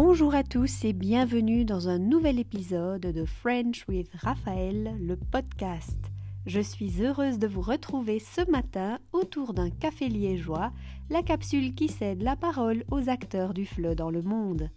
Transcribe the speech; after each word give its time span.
Bonjour 0.00 0.32
à 0.36 0.44
tous 0.44 0.84
et 0.84 0.92
bienvenue 0.92 1.64
dans 1.64 1.88
un 1.88 1.98
nouvel 1.98 2.38
épisode 2.38 3.00
de 3.00 3.24
French 3.24 3.84
with 3.88 4.08
Raphaël, 4.14 4.96
le 5.00 5.16
podcast. 5.16 5.98
Je 6.46 6.60
suis 6.60 7.02
heureuse 7.02 7.40
de 7.40 7.48
vous 7.48 7.62
retrouver 7.62 8.20
ce 8.20 8.48
matin 8.48 9.00
autour 9.12 9.54
d'un 9.54 9.70
café 9.70 10.06
liégeois, 10.08 10.70
la 11.10 11.24
capsule 11.24 11.74
qui 11.74 11.88
cède 11.88 12.22
la 12.22 12.36
parole 12.36 12.84
aux 12.92 13.08
acteurs 13.08 13.52
du 13.52 13.66
FLE 13.66 13.96
dans 13.96 14.10
le 14.10 14.22
monde. 14.22 14.70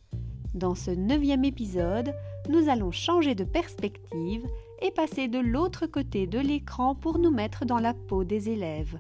Dans 0.56 0.74
ce 0.74 0.90
neuvième 0.90 1.46
épisode, 1.46 2.16
nous 2.50 2.68
allons 2.68 2.92
changer 2.92 3.36
de 3.36 3.44
perspective 3.44 4.44
et 4.82 4.90
passer 4.90 5.28
de 5.28 5.38
l'autre 5.38 5.86
côté 5.86 6.26
de 6.26 6.40
l'écran 6.40 6.96
pour 6.96 7.20
nous 7.20 7.32
mettre 7.32 7.64
dans 7.64 7.78
la 7.78 7.94
peau 7.94 8.24
des 8.24 8.50
élèves. 8.50 8.98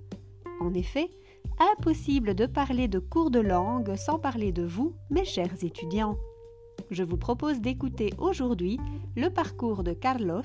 En 0.60 0.76
effet, 0.76 1.10
impossible 1.60 2.34
de 2.36 2.46
parler 2.46 2.88
de 2.88 3.00
cours 3.00 3.32
de 3.32 3.39
langue 3.39 3.95
sans 3.95 4.20
parler 4.20 4.52
de 4.52 4.63
vous, 4.63 4.94
mes 5.09 5.26
chers 5.26 5.64
étudiants. 5.64 6.17
Je 6.90 7.04
vous 7.04 7.17
propose 7.17 7.62
d'écouter 7.62 8.14
aujourd'hui 8.17 8.80
le 9.16 9.30
parcours 9.30 9.84
de 9.84 9.94
Carlos, 9.94 10.41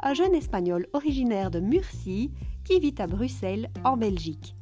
un 0.00 0.14
jeune 0.14 0.34
espagnol 0.34 0.86
originaire 0.92 1.50
de 1.50 1.60
Murcie 1.60 2.30
qui 2.64 2.80
vit 2.80 2.94
à 2.98 3.06
Bruxelles, 3.06 3.70
en 3.84 3.96
Belgique. 3.96 4.54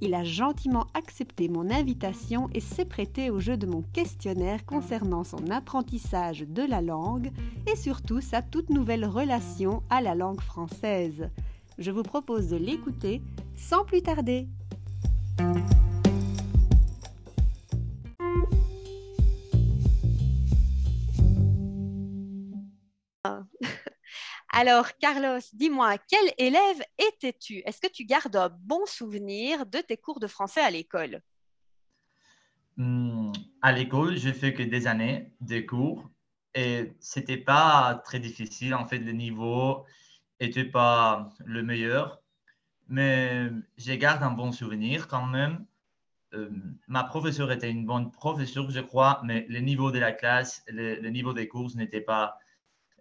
Il 0.00 0.14
a 0.14 0.24
gentiment 0.24 0.86
accepté 0.92 1.48
mon 1.48 1.70
invitation 1.70 2.50
et 2.52 2.60
s'est 2.60 2.84
prêté 2.84 3.30
au 3.30 3.38
jeu 3.38 3.56
de 3.56 3.66
mon 3.66 3.82
questionnaire 3.82 4.66
concernant 4.66 5.24
son 5.24 5.50
apprentissage 5.50 6.40
de 6.40 6.62
la 6.62 6.82
langue 6.82 7.30
et 7.70 7.76
surtout 7.76 8.20
sa 8.20 8.42
toute 8.42 8.70
nouvelle 8.70 9.06
relation 9.06 9.82
à 9.90 10.02
la 10.02 10.14
langue 10.14 10.40
française. 10.40 11.30
Je 11.78 11.90
vous 11.90 12.02
propose 12.02 12.48
de 12.48 12.56
l'écouter 12.56 13.22
sans 13.56 13.84
plus 13.84 14.02
tarder. 14.02 14.48
Alors, 24.52 24.96
Carlos, 24.98 25.40
dis-moi, 25.52 25.98
quel 26.08 26.32
élève 26.38 26.80
étais-tu? 26.98 27.62
Est-ce 27.66 27.80
que 27.80 27.92
tu 27.92 28.04
gardes 28.04 28.36
un 28.36 28.50
bon 28.60 28.86
souvenir 28.86 29.66
de 29.66 29.78
tes 29.78 29.96
cours 29.96 30.20
de 30.20 30.26
français 30.26 30.60
à 30.60 30.70
l'école? 30.70 31.20
Hmm, 32.76 33.32
À 33.62 33.72
l'école, 33.72 34.16
j'ai 34.16 34.32
fait 34.32 34.54
que 34.54 34.62
des 34.62 34.86
années 34.86 35.32
de 35.40 35.60
cours 35.60 36.08
et 36.54 36.92
c'était 37.00 37.36
pas 37.36 38.00
très 38.04 38.20
difficile. 38.20 38.74
En 38.74 38.86
fait, 38.86 38.98
le 38.98 39.12
niveau 39.12 39.84
n'était 40.40 40.64
pas 40.64 41.30
le 41.44 41.62
meilleur 41.62 42.23
mais 42.88 43.50
je 43.76 43.92
garde 43.94 44.22
un 44.22 44.30
bon 44.30 44.52
souvenir 44.52 45.08
quand 45.08 45.26
même. 45.26 45.64
Euh, 46.34 46.50
ma 46.88 47.04
professeure 47.04 47.52
était 47.52 47.70
une 47.70 47.86
bonne 47.86 48.10
professeure, 48.10 48.70
je 48.70 48.80
crois, 48.80 49.20
mais 49.24 49.46
le 49.48 49.60
niveau 49.60 49.90
de 49.90 49.98
la 49.98 50.12
classe, 50.12 50.64
le, 50.68 51.08
niveau 51.08 51.32
des 51.32 51.48
cours 51.48 51.70
n'était 51.76 52.00
pas 52.00 52.38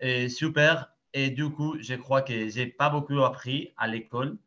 euh, 0.04 0.30
super. 0.30 0.92
Et 1.14 1.30
du 1.30 1.50
coup, 1.50 1.76
je 1.80 1.96
crois 1.96 2.22
que 2.22 2.50
j'ai 2.50 2.68
pas 2.68 2.90
beaucoup 2.90 3.24
appris 3.24 3.74
à 3.78 3.88
l'école. 3.88 4.38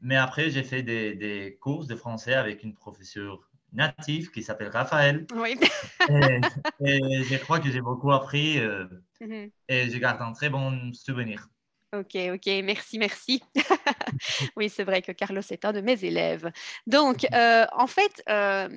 Mais 0.00 0.16
après, 0.16 0.50
j'ai 0.50 0.64
fait 0.64 0.82
des, 0.82 1.14
des, 1.14 1.56
cours 1.60 1.86
de 1.86 1.94
français 1.94 2.34
avec 2.34 2.64
une 2.64 2.74
professeure 2.74 3.48
native 3.72 4.30
qui 4.30 4.42
s'appelle 4.42 4.68
Raphaël. 4.68 5.26
Oui. 5.36 5.56
et, 6.08 7.22
je 7.22 7.36
crois 7.38 7.60
que 7.60 7.70
j'ai 7.70 7.80
beaucoup 7.80 8.12
appris 8.12 8.58
euh, 8.58 8.86
mhm. 9.20 9.50
et 9.68 9.88
je 9.90 9.98
garde 9.98 10.20
un 10.22 10.32
très 10.32 10.50
bon 10.50 10.92
souvenir. 10.92 11.48
Ok, 11.92 12.16
ok, 12.34 12.46
merci, 12.64 12.98
merci. 12.98 13.42
oui, 14.56 14.68
c'est 14.68 14.84
vrai 14.84 15.02
que 15.02 15.12
Carlos 15.12 15.42
est 15.50 15.64
un 15.64 15.72
de 15.72 15.80
mes 15.80 16.04
élèves. 16.04 16.50
Donc, 16.86 17.26
euh, 17.32 17.66
en 17.72 17.86
fait, 17.86 18.22
euh, 18.28 18.68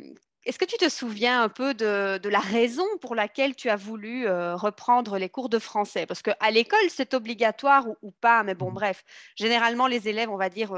est-ce 0.46 0.60
que 0.60 0.66
tu 0.66 0.78
te 0.78 0.90
souviens 0.90 1.44
un 1.44 1.50
peu 1.50 1.74
de, 1.74 2.20
la 2.28 2.40
raison 2.40 2.86
pour 3.02 3.16
laquelle 3.16 3.56
tu 3.56 3.70
as 3.70 3.76
voulu 3.76 4.28
euh, 4.28 4.56
reprendre 4.56 5.18
les 5.18 5.30
cours 5.30 5.50
de 5.50 5.60
français? 5.60 6.06
Parce 6.06 6.22
qu'à 6.22 6.52
l'école, 6.52 6.90
c'est 6.90 7.14
obligatoire 7.14 7.88
ou, 8.02 8.12
pas, 8.12 8.44
mais 8.44 8.56
bon, 8.56 8.72
mmh. 8.72 8.76
bref, 8.76 9.04
généralement, 9.36 9.88
les 9.88 10.08
élèves, 10.08 10.30
on 10.30 10.38
va 10.38 10.50
dire, 10.50 10.74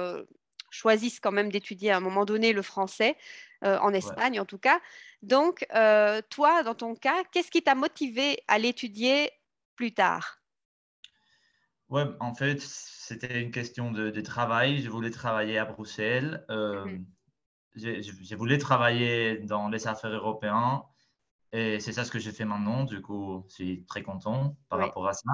choisissent 0.69 1.19
quand 1.19 1.31
même 1.31 1.51
d'étudier 1.51 1.91
à 1.91 1.97
un 1.97 2.01
moment 2.01 2.25
donné 2.25 2.53
le 2.53 2.61
français, 2.61 3.15
en 3.61 3.93
Espagne 3.93 4.39
en 4.39 4.45
tout 4.45 4.59
cas. 4.59 4.79
Donc, 5.23 5.65
toi, 6.29 6.63
dans 6.63 6.75
ton 6.75 6.95
cas, 6.95 7.23
qu'est-ce 7.31 7.49
qui 7.49 7.63
t'a 7.63 7.75
motivé 7.75 8.43
à 8.47 8.59
l'étudier 8.59 9.31
plus 9.75 9.93
tard? 9.93 10.39
Ouais, 11.89 12.03
en 12.19 12.33
fait, 12.33 12.59
c'était 12.61 13.41
une 13.41 13.51
question 13.51 13.91
de, 13.91 14.21
travail. 14.21 14.81
Je 14.81 14.89
voulais 14.89 15.11
travailler 15.11 15.57
à 15.57 15.65
Bruxelles. 15.65 16.43
Euh, 16.49 16.85
mhm. 16.85 17.05
je, 17.75 18.35
voulais 18.35 18.57
travailler 18.57 19.37
dans 19.37 19.69
les 19.69 19.87
affaires 19.87 20.11
européennes. 20.11 20.81
Et 21.51 21.79
c'est 21.79 21.93
ça 21.93 22.03
ce 22.03 22.11
que 22.11 22.19
j'ai 22.19 22.31
fait 22.31 22.45
maintenant. 22.45 22.83
Du 22.83 23.01
coup, 23.01 23.45
je 23.49 23.53
suis 23.53 23.85
très 23.85 24.03
content 24.03 24.57
par 24.67 24.79
rapport 24.79 25.07
à 25.07 25.13
ça. 25.13 25.31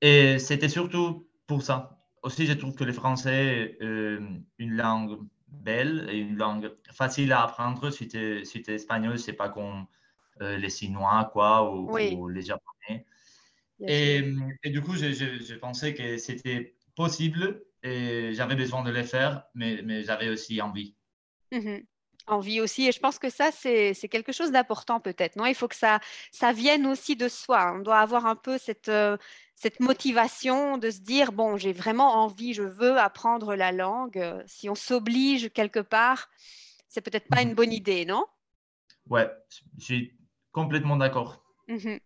Et 0.00 0.38
c'était 0.38 0.68
surtout 0.68 1.28
pour 1.46 1.62
ça. 1.62 1.98
Aussi, 2.22 2.46
je 2.46 2.54
trouve 2.54 2.74
que 2.74 2.84
le 2.84 2.92
français 2.92 3.76
euh, 3.82 4.20
une 4.58 4.76
langue 4.76 5.18
belle 5.48 6.08
et 6.10 6.18
une 6.18 6.36
langue 6.36 6.72
facile 6.92 7.32
à 7.32 7.42
apprendre. 7.42 7.90
Si 7.90 8.08
tu 8.08 8.18
es, 8.18 8.44
si 8.44 8.62
es, 8.66 8.74
espagnol, 8.74 9.18
c'est 9.18 9.32
pas 9.34 9.50
comme 9.50 9.86
euh, 10.40 10.56
les 10.56 10.70
Chinois 10.70 11.28
quoi, 11.32 11.70
ou, 11.70 11.90
ou 11.90 12.28
les 12.28 12.42
Japonais. 12.42 13.06
Et, 13.88 14.22
du 14.70 14.80
coup, 14.80 14.94
j'ai 14.96 15.56
pensé 15.56 15.94
que 15.94 16.16
c'était 16.18 16.74
possible 16.94 17.64
et 17.82 18.32
j'avais 18.34 18.54
besoin 18.54 18.82
de 18.82 18.90
le 18.90 19.02
faire, 19.02 19.44
mais, 19.54 19.80
mais 19.82 20.02
j'avais 20.02 20.28
aussi 20.28 20.60
envie. 20.60 20.94
Mmh 21.50 21.78
envie 22.26 22.60
aussi, 22.60 22.86
et 22.86 22.92
je 22.92 23.00
pense 23.00 23.18
que 23.18 23.30
ça, 23.30 23.50
c'est 23.52 23.94
quelque 24.08 24.32
chose 24.32 24.52
d'important 24.52 25.00
peut-être, 25.00 25.36
non? 25.36 25.46
Il 25.46 25.54
faut 25.54 25.68
que 25.68 25.74
ça, 25.74 26.00
ça 26.30 26.52
vienne 26.52 26.86
aussi 26.86 27.16
de 27.16 27.28
soi. 27.28 27.72
On 27.74 27.80
doit 27.80 27.98
avoir 27.98 28.26
un 28.26 28.36
peu 28.36 28.58
cette, 28.58 28.88
euh, 28.88 29.16
cette 29.56 29.80
motivation 29.80 30.78
de 30.78 30.90
se 30.90 31.00
dire, 31.00 31.32
bon, 31.32 31.56
j'ai 31.56 31.72
vraiment 31.72 32.22
envie, 32.22 32.54
je 32.54 32.62
veux 32.62 32.96
apprendre 32.98 33.54
la 33.54 33.72
langue. 33.72 34.24
Si 34.46 34.68
on 34.68 34.74
s'oblige 34.74 35.50
quelque 35.52 35.80
part, 35.80 36.30
c'est 36.88 37.00
peut-être 37.00 37.28
pas 37.28 37.42
une 37.42 37.52
mmh 37.52 37.54
bonne 37.54 37.72
idée, 37.72 38.04
non? 38.04 38.24
Ouais, 39.08 39.28
je 39.78 39.84
suis 39.84 40.16
complètement 40.52 40.96
d'accord. 40.96 41.44
Mmh 41.68 41.96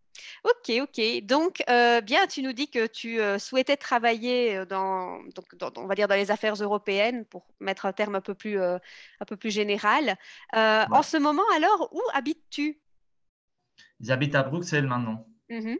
Ok, 0.44 0.72
ok. 0.80 1.24
Donc, 1.24 1.62
euh, 1.68 2.00
bien, 2.00 2.26
tu 2.26 2.42
nous 2.42 2.52
dis 2.52 2.70
que 2.70 2.86
tu 2.86 3.20
euh, 3.20 3.38
souhaitais 3.38 3.76
travailler 3.76 4.56
euh, 4.56 4.64
dans, 4.64 5.20
on 5.76 5.86
va 5.86 5.94
dire, 5.94 6.08
dans 6.08 6.14
les 6.14 6.30
affaires 6.30 6.54
européennes, 6.54 7.24
pour 7.24 7.46
mettre 7.60 7.86
un 7.86 7.92
terme 7.92 8.14
un 8.14 8.20
peu 8.20 8.34
plus, 8.34 8.60
un 8.60 8.80
peu 9.26 9.36
plus 9.36 9.50
général. 9.50 10.16
En 10.52 11.02
ce 11.02 11.16
moment, 11.16 11.42
alors, 11.54 11.88
où 11.92 12.00
habites-tu? 12.14 12.80
J'habite 14.00 14.34
à 14.34 14.42
Bruxelles 14.42 14.86
maintenant. 14.86 15.26
Mmh 15.48 15.76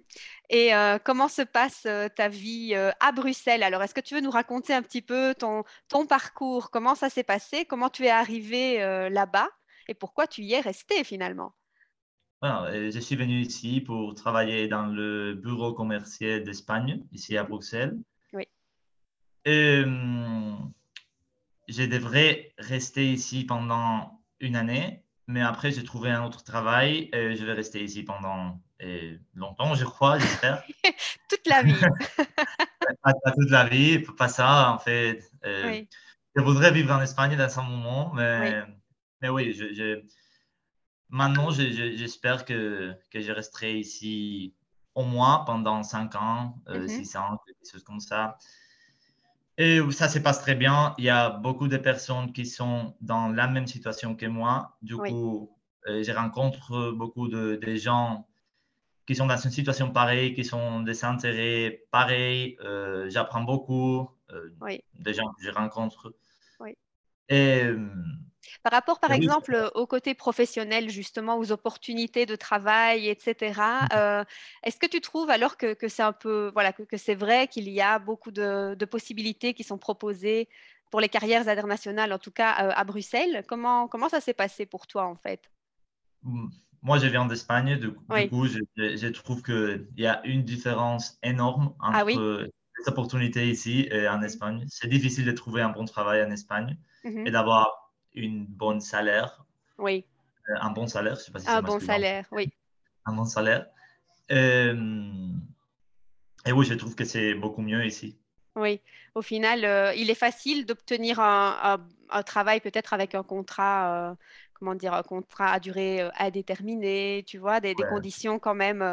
Et 0.51 0.71
comment 1.05 1.29
se 1.29 1.43
passe 1.43 1.87
ta 2.15 2.29
vie 2.29 2.75
à 2.75 3.13
Bruxelles? 3.13 3.63
Alors, 3.63 3.83
est-ce 3.83 3.95
que 3.95 4.01
tu 4.01 4.15
veux 4.15 4.21
nous 4.21 4.31
raconter 4.31 4.75
un 4.75 4.83
petit 4.83 5.03
peu 5.03 5.35
ton, 5.35 5.65
ton 5.89 6.07
parcours? 6.07 6.71
Comment 6.71 6.95
ça 6.95 7.11
s'est 7.11 7.25
passé? 7.25 7.65
Comment 7.65 7.91
tu 7.91 8.05
es 8.05 8.11
arrivé 8.11 8.79
là-bas? 9.11 9.49
Et 9.89 9.95
pourquoi 9.95 10.27
tu 10.27 10.43
y 10.43 10.55
es 10.55 10.61
resté 10.61 11.05
finalement? 11.05 11.55
Je 12.43 12.99
suis 13.01 13.17
venu 13.17 13.41
ici 13.41 13.81
pour 13.81 14.15
travailler 14.15 14.69
dans 14.69 14.87
le 14.87 15.35
bureau 15.35 15.73
commercial 15.73 16.43
d'Espagne, 16.43 17.03
ici 17.13 17.37
à 17.37 17.45
Bruxelles. 17.45 17.97
Oui. 18.33 18.47
Et, 19.45 19.83
hum, 19.85 20.73
je 21.69 21.83
devrais 21.83 22.53
rester 22.59 23.13
ici 23.13 23.45
pendant 23.45 24.23
une 24.41 24.57
année, 24.57 25.03
mais 25.27 25.43
après, 25.43 25.73
j'ai 25.73 25.85
trouvé 25.85 26.11
un 26.11 26.25
autre 26.25 26.45
travail 26.45 27.09
et 27.13 27.35
je 27.35 27.45
vais 27.45 27.53
rester 27.53 27.83
ici 27.83 28.03
pendant 28.03 28.61
longtemps, 29.35 29.75
je 29.75 29.85
crois, 29.85 30.19
j'espère. 30.19 30.63
toute 31.29 31.47
la 31.47 31.63
vie. 31.63 31.75
pas, 33.03 33.13
toute 33.33 33.51
la 33.51 33.65
vie, 33.65 34.01
pas 34.01 34.29
ça, 34.29 34.73
en 34.73 34.79
fait. 34.79 35.23
Euh, 35.45 35.83
je 36.35 36.43
voudrais 36.43 36.71
vivre 36.71 36.95
en 36.95 37.01
Espagne 37.01 37.37
dans 37.37 37.59
un 37.59 37.63
moment, 37.63 38.13
mais 38.15 38.41
oui, 38.41 38.75
mais 39.23 39.29
oui 39.29 39.53
je 39.55 40.03
Maintenant, 41.09 41.51
j'espère 41.51 42.45
que, 42.45 42.95
que, 43.11 43.21
je 43.21 43.33
resterai 43.33 43.79
ici 43.79 44.55
au 44.95 45.05
moins 45.05 45.45
pendant 45.45 45.83
5 45.83 46.15
ans, 46.17 46.59
6 46.67 46.73
euh, 46.73 46.81
mhm. 46.81 47.23
ans, 47.23 47.39
quelque 47.47 47.71
chose 47.71 47.85
comme 47.85 48.01
ça. 48.01 48.39
Et 49.59 49.81
ça 49.93 50.09
se 50.09 50.19
passe 50.19 50.41
très 50.41 50.55
bien. 50.55 50.95
Il 50.99 51.05
y 51.05 51.11
a 51.11 51.31
beaucoup 51.31 51.69
de 51.69 51.77
personnes 51.77 52.33
qui 52.33 52.45
sont 52.45 52.97
dans 53.01 53.29
la 53.29 53.47
même 53.47 53.67
situation 53.67 54.15
que 54.17 54.27
moi. 54.27 54.77
Du 54.83 54.97
coup, 54.97 55.51
euh, 55.87 56.03
je 56.03 56.13
rencontre 56.13 56.93
beaucoup 56.93 57.29
de, 57.29 57.75
gens 57.77 58.27
qui 59.07 59.15
sont 59.15 59.27
dans 59.27 59.37
une 59.37 59.51
situation 59.51 59.93
pareille, 59.93 60.35
qui 60.35 60.45
sont 60.45 60.81
des 60.81 61.05
intérêts 61.05 61.85
pareils. 61.91 62.57
Euh, 62.61 63.09
j'apprends 63.09 63.45
beaucoup 63.45 64.11
des 64.95 65.15
gens 65.15 65.33
que 65.35 65.45
je 65.45 65.51
rencontre. 65.51 66.13
Par 68.67 68.73
rapport, 68.73 68.99
par 68.99 69.13
exemple, 69.13 69.71
au 69.77 69.87
côté 69.87 70.15
professionnel, 70.15 70.91
justement, 70.91 71.39
aux 71.39 71.53
opportunités 71.53 72.27
de 72.27 72.35
travail, 72.35 73.09
etc., 73.09 73.61
mmh. 73.61 73.89
euh, 73.95 74.25
est-ce 74.65 74.77
que 74.79 74.89
tu 74.89 75.01
trouves 75.01 75.31
alors 75.31 75.57
que, 75.57 75.77
c'est 75.87 76.03
un 76.03 76.13
peu, 76.13 76.51
voilà, 76.53 76.73
que, 76.73 76.97
c'est 76.97 77.15
vrai 77.15 77.47
qu'il 77.47 77.69
y 77.69 77.81
a 77.81 78.01
beaucoup 78.01 78.33
de, 78.33 78.85
possibilités 78.91 79.55
qui 79.55 79.63
sont 79.63 79.79
proposées 79.79 80.49
pour 80.91 81.01
les 81.01 81.09
carrières 81.09 81.49
internationales, 81.49 82.13
en 82.13 82.19
tout 82.19 82.33
cas 82.33 82.67
euh, 82.67 82.73
à 82.75 82.83
Bruxelles? 82.83 83.45
Comment, 83.47 83.87
comment 83.87 84.09
ça 84.09 84.21
s'est 84.21 84.35
passé 84.35 84.67
pour 84.67 84.89
toi, 84.89 85.07
en 85.07 85.15
fait? 85.17 85.49
Moi, 86.83 86.99
je 86.99 87.07
viens 87.07 87.27
d'Espagne, 87.27 87.79
du, 87.79 87.93
coup, 87.93 88.47
je, 88.49 88.59
je 88.77 89.07
trouve 89.09 89.43
qu'il 89.43 89.87
y 89.97 90.07
a 90.07 90.25
une 90.27 90.43
différence 90.43 91.19
énorme 91.23 91.73
ah 91.81 92.03
entre 92.03 92.49
les 92.79 92.89
opportunités 92.89 93.49
ici 93.49 93.87
et 93.91 94.09
en 94.09 94.23
Espagne. 94.23 94.65
C'est 94.69 94.89
difficile 94.89 95.25
de 95.25 95.33
trouver 95.33 95.63
un 95.63 95.71
bon 95.71 95.85
travail 95.85 96.23
en 96.25 96.31
Espagne 96.31 96.77
Mhm. 97.07 97.27
et 97.27 97.31
d'avoir 97.31 97.93
une 98.15 98.47
bonne 98.47 98.81
salaire, 98.81 99.45
Oui, 99.79 100.05
euh, 100.51 100.55
un 100.61 100.71
bon 100.71 100.87
salaire, 100.87 101.15
je 101.15 101.21
sais 101.21 101.31
pas 101.33 101.39
si 101.39 101.47
c'est 101.47 101.53
un 101.53 101.63
bon 101.63 101.79
salaire, 101.79 102.27
oui. 102.33 102.51
un 103.05 103.13
bon 103.13 103.25
salaire. 103.25 103.67
Euh, 104.33 105.29
et 106.47 106.53
oui, 106.53 106.65
je 106.67 106.75
trouve 106.75 106.95
que 106.97 107.05
c'est 107.05 107.35
beaucoup 107.35 107.63
mieux 107.63 107.85
ici. 107.87 108.19
Oui, 108.57 108.81
au 109.15 109.23
final, 109.23 109.65
euh, 109.65 109.95
il 109.95 110.11
est 110.11 110.15
facile 110.15 110.67
d'obtenir 110.67 111.21
un, 111.21 111.59
un- 111.63 111.89
un 112.11 112.23
travail 112.23 112.61
peut-être 112.61 112.93
avec 112.93 113.15
un 113.15 113.23
contrat, 113.23 114.11
euh, 114.11 114.15
comment 114.55 114.75
dire, 114.75 114.95
un 114.95 115.03
contrat 115.03 115.53
à 115.53 115.61
durée 115.61 116.01
euh, 116.03 116.11
indéterminée, 116.19 117.23
tu 117.27 117.39
vois, 117.39 117.61
des, 117.61 117.75
des 117.75 117.83
Ouais. 117.83 117.89
conditions 117.89 118.39
quand 118.39 118.55
même 118.55 118.81
Ouais, 118.83 118.89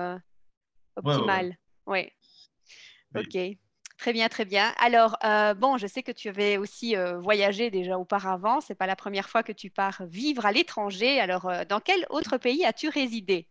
ouais, 1.04 1.16
ouais. 1.16 1.16
optimales. 1.16 1.58
Oui, 1.88 2.12
Oui. 3.16 3.22
ok. 3.22 3.63
Très 4.04 4.12
bien, 4.12 4.28
très 4.28 4.44
bien. 4.44 4.74
Alors, 4.82 5.16
euh, 5.24 5.54
bon, 5.54 5.78
je 5.78 5.88
sais 5.88 6.04
que 6.04 6.12
tu 6.12 6.28
avais 6.28 6.58
aussi 6.58 6.98
euh, 6.98 7.22
voyagé 7.22 7.72
déjà 7.72 7.98
auparavant. 7.98 8.60
C'est 8.60 8.76
pas 8.76 8.86
la 8.86 8.98
première 8.98 9.30
fois 9.30 9.44
que 9.44 9.54
tu 9.54 9.70
pars 9.70 10.02
vivre 10.06 10.46
à 10.46 10.52
l'étranger. 10.52 11.22
Alors, 11.22 11.46
euh, 11.46 11.64
dans 11.64 11.80
quel 11.80 12.06
autre 12.10 12.36
pays 12.36 12.66
as-tu 12.66 12.90
résidé? 12.90 13.48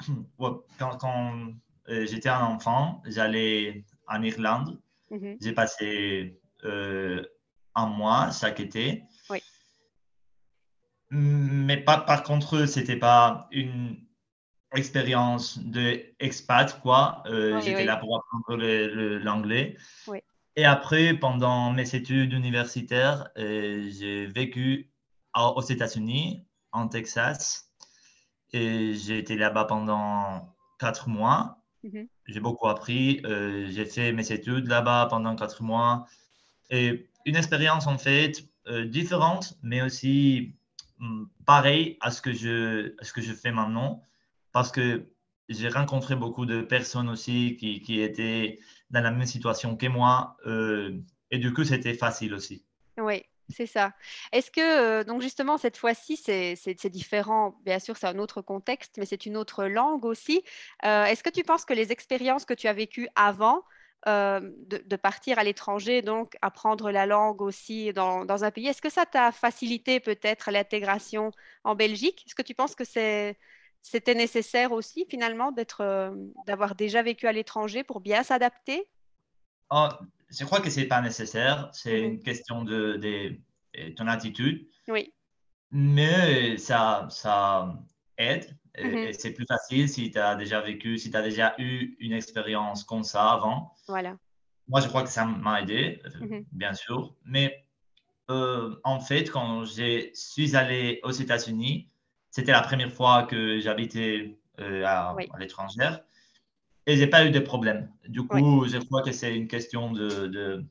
Ouais, 0.38 0.52
quand 0.78 0.96
quand, 0.96 1.52
j'étais 1.86 2.30
un 2.30 2.44
enfant, 2.46 3.02
j'allais 3.04 3.84
en 4.06 4.22
Irlande. 4.22 4.80
Mhm. 5.10 5.36
J'ai 5.38 5.52
passé 5.52 6.40
un 6.64 7.86
mois 7.86 8.30
chaque 8.30 8.60
été. 8.60 9.02
Oui. 9.28 9.42
Mais 11.10 11.76
pas, 11.76 11.98
par 11.98 12.22
contre, 12.22 12.64
c'était 12.64 12.96
pas 12.96 13.48
une 13.50 13.98
expérience 14.72 15.58
de 15.58 16.02
expat, 16.20 16.80
quoi. 16.80 17.22
Euh, 17.26 17.56
Oui, 17.56 17.62
j'étais 17.62 17.78
oui. 17.78 17.84
là 17.86 17.96
pour 17.96 18.16
apprendre 18.16 18.56
l'anglais. 19.24 19.76
Oui. 20.06 20.18
Et 20.56 20.64
après, 20.64 21.14
pendant 21.14 21.72
mes 21.72 21.94
études 21.94 22.32
universitaires, 22.32 23.28
euh, 23.38 23.88
j'ai 23.90 24.26
vécu 24.26 24.90
à- 25.32 25.50
aux 25.50 25.62
États-Unis, 25.62 26.46
en 26.72 26.88
Texas. 26.88 27.70
Et 28.52 28.94
j'ai 28.94 29.18
été 29.18 29.36
là-bas 29.36 29.64
pendant 29.64 30.54
quatre 30.78 31.08
mois. 31.08 31.58
Mhm. 31.84 32.08
J'ai 32.26 32.40
beaucoup 32.40 32.68
appris. 32.68 33.20
euh, 33.24 33.68
j'ai 33.70 33.84
fait 33.84 34.12
mes 34.12 34.32
études 34.32 34.66
là-bas 34.66 35.06
pendant 35.10 35.34
quatre 35.36 35.62
mois. 35.62 36.06
Et 36.70 37.08
une 37.24 37.36
expérience 37.36 37.86
en 37.86 37.98
fait 37.98 38.44
différente, 38.86 39.56
mais 39.62 39.80
aussi 39.80 40.54
hum, 41.00 41.30
pareille 41.46 41.96
à 42.00 42.10
ce 42.10 42.20
que 42.20 42.32
je, 42.34 42.94
à 43.00 43.04
ce 43.04 43.12
que 43.14 43.22
je 43.22 43.32
fais 43.32 43.50
maintenant. 43.52 44.02
Parce 44.52 44.72
que 44.72 45.08
j'ai 45.48 45.68
rencontré 45.68 46.14
beaucoup 46.14 46.46
de 46.46 46.60
personnes 46.60 47.08
aussi 47.08 47.56
qui, 47.56 48.00
étaient 48.00 48.58
dans 48.90 49.00
la 49.00 49.10
même 49.10 49.26
situation 49.26 49.76
que 49.76 49.86
moi. 49.86 50.36
euh, 50.46 50.98
et 51.30 51.38
du 51.38 51.52
coup, 51.52 51.64
c'était 51.64 51.94
facile 51.94 52.34
aussi. 52.34 52.64
Oui, 52.98 53.22
c'est 53.48 53.66
ça. 53.66 53.92
Est-ce 54.32 54.50
que, 54.50 54.60
euh, 54.60 55.04
donc 55.04 55.22
justement, 55.22 55.58
cette 55.58 55.76
fois-ci, 55.76 56.16
c'est 56.16 56.88
différent, 56.90 57.58
bien 57.64 57.78
sûr, 57.78 57.96
c'est 57.96 58.06
un 58.06 58.18
autre 58.18 58.42
contexte, 58.42 58.96
mais 58.98 59.06
c'est 59.06 59.26
une 59.26 59.36
autre 59.36 59.64
langue 59.64 60.04
aussi. 60.04 60.42
Euh, 60.84 61.04
est-ce 61.04 61.22
que 61.22 61.30
tu 61.30 61.42
penses 61.42 61.64
que 61.64 61.74
les 61.74 61.92
expériences 61.92 62.44
que 62.44 62.54
tu 62.54 62.66
as 62.66 62.72
vécues 62.72 63.08
avant 63.14 63.62
de, 64.06 64.96
partir 64.96 65.38
à 65.38 65.44
l'étranger, 65.44 66.00
donc 66.00 66.36
apprendre 66.40 66.90
la 66.90 67.04
langue 67.04 67.42
aussi 67.42 67.92
dans 67.92 68.44
un 68.44 68.50
pays, 68.50 68.68
est-ce 68.68 68.80
que 68.80 68.88
ça 68.88 69.04
t'a 69.04 69.32
facilité 69.32 70.00
peut-être 70.00 70.50
l'intégration 70.50 71.30
en 71.62 71.74
Belgique? 71.74 72.24
Est-ce 72.26 72.34
que 72.34 72.42
tu 72.42 72.54
penses 72.54 72.74
que 72.74 72.84
c'est, 72.84 73.36
c'était 73.90 74.14
nécessaire 74.14 74.72
aussi, 74.72 75.06
finalement, 75.08 75.52
d'être, 75.52 75.80
euh, 75.80 76.10
d'avoir 76.46 76.74
déjà 76.74 77.02
vécu 77.02 77.26
à 77.26 77.32
l'étranger 77.32 77.84
pour 77.84 78.00
bien 78.00 78.22
s'adapter? 78.22 78.88
Ah, 79.70 79.98
je 80.30 80.44
crois 80.44 80.60
que 80.60 80.70
c'est 80.70 80.86
pas 80.86 81.00
nécessaire. 81.00 81.70
C'est 81.72 82.00
une 82.00 82.20
question 82.22 82.64
de, 82.64 82.96
de- 82.96 83.36
de 83.74 83.90
ton 83.94 84.06
attitude. 84.06 84.66
Oui. 84.88 85.12
Mais 85.70 86.56
ça, 86.56 87.06
ça 87.10 87.74
aide 88.16 88.56
Mhm. 88.78 88.96
et 88.96 89.12
c'est 89.12 89.32
plus 89.32 89.46
facile 89.46 89.88
si 89.88 90.10
tu 90.10 90.18
as 90.18 90.36
déjà 90.36 90.60
vécu, 90.60 90.98
si 90.98 91.10
tu 91.10 91.16
as 91.16 91.22
déjà 91.22 91.54
eu 91.58 91.96
une 91.98 92.12
expérience 92.12 92.84
comme 92.84 93.02
ça 93.04 93.32
avant. 93.32 93.74
Voilà. 93.86 94.16
Moi, 94.68 94.80
je 94.80 94.88
crois 94.88 95.02
que 95.02 95.08
ça 95.10 95.24
m'a 95.24 95.62
aidé, 95.62 96.00
Mhm. 96.20 96.44
bien 96.52 96.74
sûr. 96.74 97.14
Mais 97.24 97.64
euh, 98.30 98.76
en 98.84 99.00
fait, 99.00 99.30
quand 99.30 99.64
je 99.64 100.10
suis 100.14 100.54
allé 100.56 101.00
aux 101.02 101.10
États-Unis, 101.10 101.90
c'était 102.38 102.52
la 102.52 102.62
première 102.62 102.92
fois 102.92 103.24
que 103.24 103.58
j'habitais 103.58 104.38
euh, 104.60 104.84
à, 104.86 105.12
Oui. 105.16 105.28
à 105.34 105.40
l'étranger 105.40 105.90
et 106.86 106.96
j'ai 106.96 107.08
pas 107.08 107.26
eu 107.26 107.32
de 107.32 107.40
problème. 107.40 107.90
Du 108.06 108.20
Oui. 108.20 108.26
coup, 108.28 108.64
je 108.68 108.78
crois 108.78 109.02
que 109.02 109.10
c'est 109.10 109.34
une 109.34 109.48
question 109.48 109.90
de, 109.90 110.08
de, 110.08 110.28
De 110.28 110.64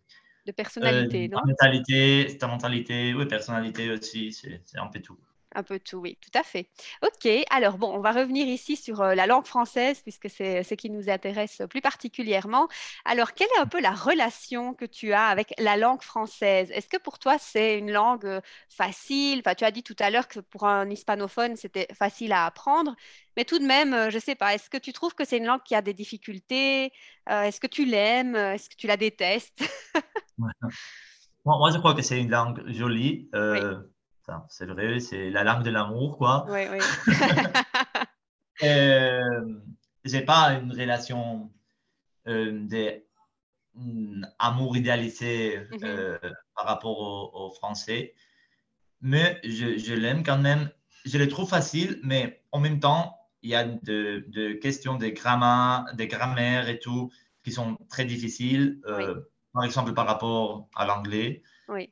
euh, 0.48 0.54
personnalité, 0.56 1.28
non? 1.28 1.40
ta 1.40 1.46
mentalité, 1.46 2.38
ta 2.40 2.48
mentalité, 2.48 3.14
oui, 3.14 3.26
personnalité 3.26 3.92
aussi, 3.92 4.32
c'est 4.32 4.62
un 4.78 4.88
peu 4.88 5.02
tout. 5.02 5.20
Un 5.58 5.64
peu 5.64 5.80
tout, 5.80 5.98
oui, 5.98 6.20
tout 6.22 6.30
à 6.38 6.44
fait. 6.44 6.70
Ok, 7.02 7.28
alors 7.50 7.80
bon, 7.80 7.92
on 7.92 8.00
va 8.00 8.12
revenir 8.12 8.46
ici 8.46 8.76
sur 8.76 9.02
euh, 9.02 9.16
la 9.16 9.26
langue 9.26 9.48
française, 9.48 10.00
puisque 10.02 10.30
c'est 10.30 10.62
ce 10.62 10.76
qui 10.76 10.92
nous 10.92 11.10
intéresse 11.10 11.64
plus 11.68 11.82
particulièrement. 11.82 12.68
Alors, 13.06 13.34
quelle 13.34 13.48
est 13.58 13.60
un 13.60 13.66
peu 13.66 13.82
la 13.82 13.90
relation 13.90 14.76
que 14.76 14.86
tu 14.86 15.14
as 15.14 15.26
avec 15.26 15.56
la 15.58 15.76
langue 15.76 16.04
française? 16.04 16.70
Est-ce 16.70 16.88
que 16.88 16.98
pour 16.98 17.18
toi, 17.18 17.40
c'est 17.40 17.80
une 17.80 17.92
langue 17.92 18.28
euh, 18.28 18.40
facile? 18.70 19.40
Enfin, 19.40 19.56
tu 19.56 19.66
as 19.66 19.72
dit 19.72 19.82
tout 19.82 19.96
à 19.98 20.12
l'heure 20.12 20.28
que 20.28 20.42
pour 20.42 20.66
un 20.66 20.88
hispanophone, 20.92 21.56
c'était 21.56 21.88
facile 21.92 22.34
à 22.34 22.46
apprendre, 22.46 22.96
mais 23.36 23.44
tout 23.44 23.58
de 23.58 23.66
même, 23.66 23.96
euh, 23.96 24.12
je 24.12 24.18
ne 24.18 24.22
sais 24.22 24.36
pas, 24.36 24.54
est-ce 24.54 24.70
que 24.70 24.78
tu 24.78 24.94
trouves 24.94 25.16
que 25.16 25.26
c'est 25.26 25.38
une 25.38 25.48
langue 25.48 25.64
qui 25.64 25.74
a 25.74 25.82
des 25.82 25.96
difficultés? 25.96 26.92
Euh, 27.32 27.42
est-ce 27.42 27.60
que 27.60 27.66
tu 27.66 27.84
l'aimes? 27.84 28.36
Est-ce 28.36 28.70
que 28.70 28.76
tu 28.76 28.86
la 28.86 28.96
détestes? 28.98 29.58
Moi, 30.38 31.58
moi, 31.58 31.72
je 31.72 31.78
crois 31.78 31.96
que 31.96 32.02
c'est 32.02 32.20
une 32.20 32.30
langue 32.30 32.62
jolie. 32.68 33.30
Euh, 33.34 33.80
c'est 34.50 34.66
vrai, 34.66 35.00
c'est 35.00 35.30
la 35.30 35.44
langue 35.44 35.64
de 35.64 35.70
l'amour, 35.70 36.18
quoi. 36.18 36.46
oui, 36.50 36.68
oui. 36.72 36.80
Euh, 38.64 39.22
j'ai 40.04 40.22
pas 40.22 40.54
une 40.54 40.72
relation 40.72 41.52
euh, 42.28 42.66
d'amour 43.76 44.76
idéalisé 44.76 45.60
Mhm. 45.72 45.80
euh, 45.84 46.18
par 46.56 46.66
rapport 46.66 46.98
au, 47.00 47.46
au 47.46 47.52
français, 47.52 48.16
mais 49.02 49.40
je, 49.44 49.78
je 49.78 49.94
l'aime 49.94 50.24
quand 50.24 50.40
même. 50.40 50.72
Je 51.06 51.20
le 51.20 51.28
trouve 51.28 51.48
facile, 51.48 52.00
mais 52.04 52.42
en 52.52 52.60
même 52.60 52.80
temps, 52.80 53.16
il 53.44 53.52
y 53.52 53.56
a 53.56 53.64
de, 53.64 54.26
de 54.28 54.54
questions 54.54 54.96
de 54.98 55.08
grammaire, 55.10 55.86
de 55.96 56.06
grammaire 56.06 56.68
et 56.68 56.80
tout 56.80 57.12
qui 57.44 57.52
sont 57.52 57.78
très 57.90 58.06
difficiles. 58.06 58.80
euh, 58.88 59.22
Par 59.54 59.64
exemple, 59.66 59.94
par 59.94 60.08
rapport 60.08 60.68
à 60.76 60.86
l'anglais, 60.88 61.44
Oui. 61.70 61.92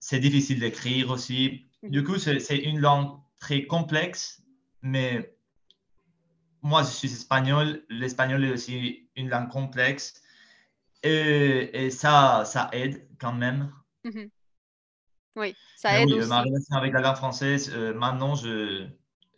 C'est 0.00 0.20
difficile 0.20 0.60
d'écrire 0.60 1.10
aussi. 1.10 1.66
Du 1.88 2.00
Mhm. 2.00 2.06
coup, 2.06 2.18
c'est 2.18 2.56
une 2.58 2.80
langue 2.80 3.18
très 3.38 3.66
complexe, 3.66 4.42
mais 4.82 5.34
moi, 6.62 6.82
je 6.82 6.88
suis 6.90 7.08
espagnol. 7.12 7.84
L'espagnol 7.88 8.44
est 8.44 8.52
aussi 8.52 9.08
une 9.16 9.28
langue 9.28 9.48
complexe. 9.50 10.22
Et, 11.02 11.70
et 11.86 11.90
ça, 11.90 12.44
ça 12.44 12.70
aide 12.72 13.08
quand 13.20 13.32
même. 13.32 13.72
Mhm. 14.04 14.28
Oui, 15.36 15.54
ça 15.76 15.92
Mais 15.92 16.02
aide 16.02 16.12
oui, 16.12 16.18
euh, 16.18 16.26
ma 16.26 16.40
aussi. 16.40 16.48
relation 16.50 16.76
avec 16.76 16.92
la 16.92 17.00
langue 17.00 17.16
française, 17.16 17.70
euh, 17.74 17.94
maintenant, 17.94 18.34
je, 18.34 18.88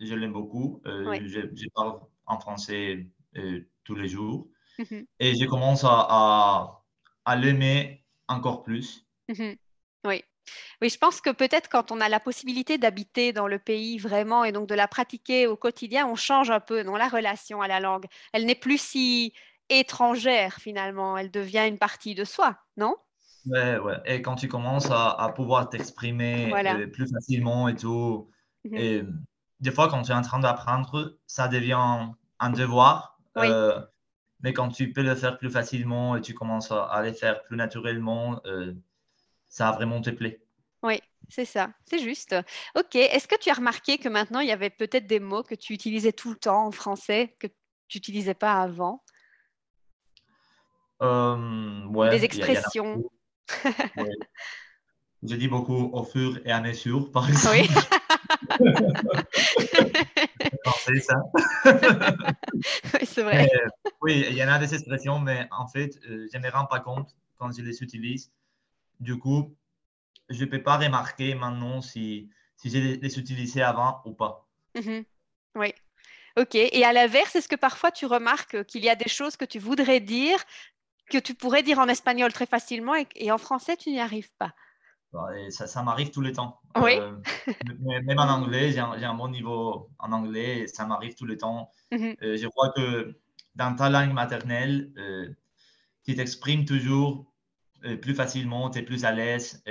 je 0.00 0.14
l'aime 0.14 0.32
beaucoup. 0.32 0.80
Euh, 0.86 1.10
Oui. 1.10 1.18
je, 1.28 1.40
je 1.54 1.68
parle 1.74 2.00
en 2.26 2.38
français 2.40 3.06
euh, 3.36 3.60
tous 3.84 3.94
les 3.94 4.08
jours. 4.08 4.48
Mhm. 4.78 5.06
Et 5.20 5.34
je 5.38 5.46
commence 5.46 5.84
à, 5.84 5.90
à, 6.08 6.84
à 7.26 7.36
l'aimer 7.36 8.04
encore 8.28 8.62
plus. 8.62 9.06
Oui, 10.82 10.88
je 10.88 10.98
pense 10.98 11.20
que 11.20 11.30
peut-être 11.30 11.68
quand 11.68 11.92
on 11.92 12.00
a 12.00 12.08
la 12.08 12.20
possibilité 12.20 12.78
d'habiter 12.78 13.32
dans 13.32 13.46
le 13.46 13.58
pays 13.58 13.98
vraiment 13.98 14.44
et 14.44 14.52
donc 14.52 14.66
de 14.68 14.74
la 14.74 14.88
pratiquer 14.88 15.46
au 15.46 15.56
quotidien, 15.56 16.06
on 16.06 16.14
change 16.16 16.50
un 16.50 16.60
peu 16.60 16.84
dans 16.84 16.96
la 16.96 17.08
relation 17.08 17.60
à 17.60 17.68
la 17.68 17.80
langue. 17.80 18.06
Elle 18.32 18.46
n'est 18.46 18.54
plus 18.54 18.78
si 18.80 19.34
étrangère 19.68 20.54
finalement, 20.56 21.16
elle 21.18 21.30
devient 21.30 21.66
une 21.68 21.78
partie 21.78 22.14
de 22.14 22.24
soi, 22.24 22.58
non? 22.76 22.96
Ouais, 23.46 23.78
ouais. 23.78 23.96
Et 24.04 24.20
quand 24.22 24.36
tu 24.36 24.48
commences 24.48 24.90
à, 24.90 25.10
à 25.12 25.30
pouvoir 25.32 25.68
t'exprimer 25.70 26.60
Voilà. 26.62 26.82
euh, 26.82 26.86
plus 26.86 27.10
facilement 27.10 27.68
et 27.68 27.74
tout, 27.74 28.30
Mhm. 28.64 28.76
et 28.76 29.02
des 29.60 29.70
fois, 29.70 29.88
quand 29.88 30.02
tu 30.02 30.10
es 30.12 30.14
en 30.14 30.22
train 30.22 30.38
d'apprendre, 30.40 31.16
ça 31.26 31.48
devient 31.48 32.08
un 32.38 32.50
devoir. 32.50 33.18
Oui, 33.36 33.48
euh, 33.48 33.80
mais 34.40 34.52
quand 34.54 34.68
tu 34.70 34.92
peux 34.92 35.02
le 35.02 35.14
faire 35.14 35.38
plus 35.38 35.50
facilement 35.50 36.16
et 36.16 36.20
tu 36.22 36.34
commences 36.34 36.72
à, 36.72 36.84
à 36.84 37.02
le 37.02 37.12
faire 37.12 37.42
plus 37.44 37.56
naturellement, 37.56 38.40
euh, 38.46 38.74
ça 39.48 39.72
vraiment 39.72 40.00
te 40.02 40.10
plaît. 40.10 40.42
Oui, 40.82 41.00
c'est 41.28 41.44
ça, 41.44 41.70
c'est 41.84 41.98
juste. 41.98 42.34
Ok, 42.76 42.96
est-ce 42.96 43.28
que 43.28 43.38
tu 43.38 43.50
as 43.50 43.54
remarqué 43.54 43.98
que 43.98 44.08
maintenant 44.08 44.40
il 44.40 44.48
y 44.48 44.52
avait 44.52 44.70
peut-être 44.70 45.06
des 45.06 45.20
mots 45.20 45.42
que 45.42 45.54
tu 45.54 45.74
utilisais 45.74 46.12
tout 46.12 46.30
le 46.30 46.36
temps 46.36 46.66
en 46.66 46.72
français 46.72 47.36
que 47.38 47.46
tu 47.88 47.98
n'utilisais 47.98 48.34
pas 48.34 48.54
avant, 48.60 49.02
Euh, 51.02 51.86
des 51.86 51.94
il 51.94 52.06
y, 52.06 52.12
a- 52.12 52.16
y 52.16 52.24
expressions? 52.24 53.02
Ouais. 53.96 54.08
Je 55.22 55.34
dis 55.36 55.48
beaucoup 55.48 55.90
au 55.92 56.04
fur 56.04 56.40
et 56.46 56.52
à 56.52 56.60
mesure, 56.60 57.10
par 57.12 57.26
Oui. 57.28 57.60
exemple. 57.60 57.98
français, 60.64 61.00
ça. 61.00 61.16
oui, 62.94 63.06
c'est 63.06 63.22
vrai. 63.22 63.48
oui, 64.00 64.24
il 64.30 64.36
y 64.36 64.44
en 64.44 64.48
a 64.48 64.58
des 64.58 64.74
expressions, 64.74 65.18
mais 65.18 65.46
en 65.50 65.66
fait, 65.66 65.98
euh, 66.08 66.26
je 66.32 66.38
ne 66.38 66.42
me 66.42 66.50
rends 66.50 66.66
pas 66.66 66.80
compte 66.80 67.14
quand 67.38 67.50
je 67.52 67.62
les 67.62 67.82
utilise. 67.82 68.32
Du 68.98 69.18
coup, 69.18 69.54
je 70.30 70.44
ne 70.44 70.48
peux 70.48 70.62
pas 70.62 70.78
remarquer 70.78 71.34
maintenant 71.34 71.82
si, 71.82 72.30
si 72.56 72.70
je 72.70 72.78
les 72.78 73.18
utilisais 73.18 73.62
avant 73.62 74.00
ou 74.04 74.12
pas. 74.12 74.48
Mhm. 74.74 75.04
Oui. 75.56 75.74
Ok. 76.36 76.54
Et 76.54 76.84
à 76.84 76.92
l'inverse, 76.92 77.34
est-ce 77.36 77.48
que 77.48 77.56
parfois 77.56 77.90
tu 77.90 78.06
remarques 78.06 78.64
qu'il 78.64 78.84
y 78.84 78.88
a 78.88 78.94
des 78.94 79.08
choses 79.08 79.36
que 79.36 79.44
tu 79.44 79.58
voudrais 79.58 80.00
dire, 80.00 80.38
que 81.10 81.18
tu 81.18 81.34
pourrais 81.34 81.62
dire 81.62 81.78
en 81.78 81.88
espagnol 81.88 82.32
très 82.32 82.46
facilement 82.46 82.94
et, 83.16 83.32
en 83.32 83.38
français, 83.38 83.76
tu 83.76 83.90
n'y 83.90 84.00
arrives 84.00 84.30
pas? 84.38 84.54
Ça, 85.50 85.66
ça 85.66 85.82
m'arrive 85.82 86.12
tout 86.12 86.20
le 86.20 86.32
temps. 86.32 86.60
Oui. 86.76 86.98
Euh, 86.98 87.16
même 88.04 88.18
en 88.20 88.28
anglais, 88.28 88.70
j'ai 88.70 88.78
un, 88.78 89.14
bon 89.14 89.28
niveau 89.28 89.90
en 89.98 90.12
anglais, 90.12 90.68
ça 90.68 90.86
m'arrive 90.86 91.14
tout 91.16 91.26
le 91.26 91.36
temps. 91.36 91.72
Mhm. 91.90 92.14
Euh, 92.22 92.36
je 92.36 92.46
crois 92.46 92.70
que 92.70 93.18
dans 93.56 93.74
ta 93.74 93.90
langue 93.90 94.12
maternelle, 94.12 94.92
euh, 94.98 95.28
tu 96.04 96.14
t'exprimes 96.14 96.64
toujours 96.64 97.26
plus 98.02 98.14
facilement, 98.14 98.70
tu 98.70 98.78
es 98.78 98.82
plus 98.82 99.04
à 99.04 99.10
l'aise. 99.10 99.64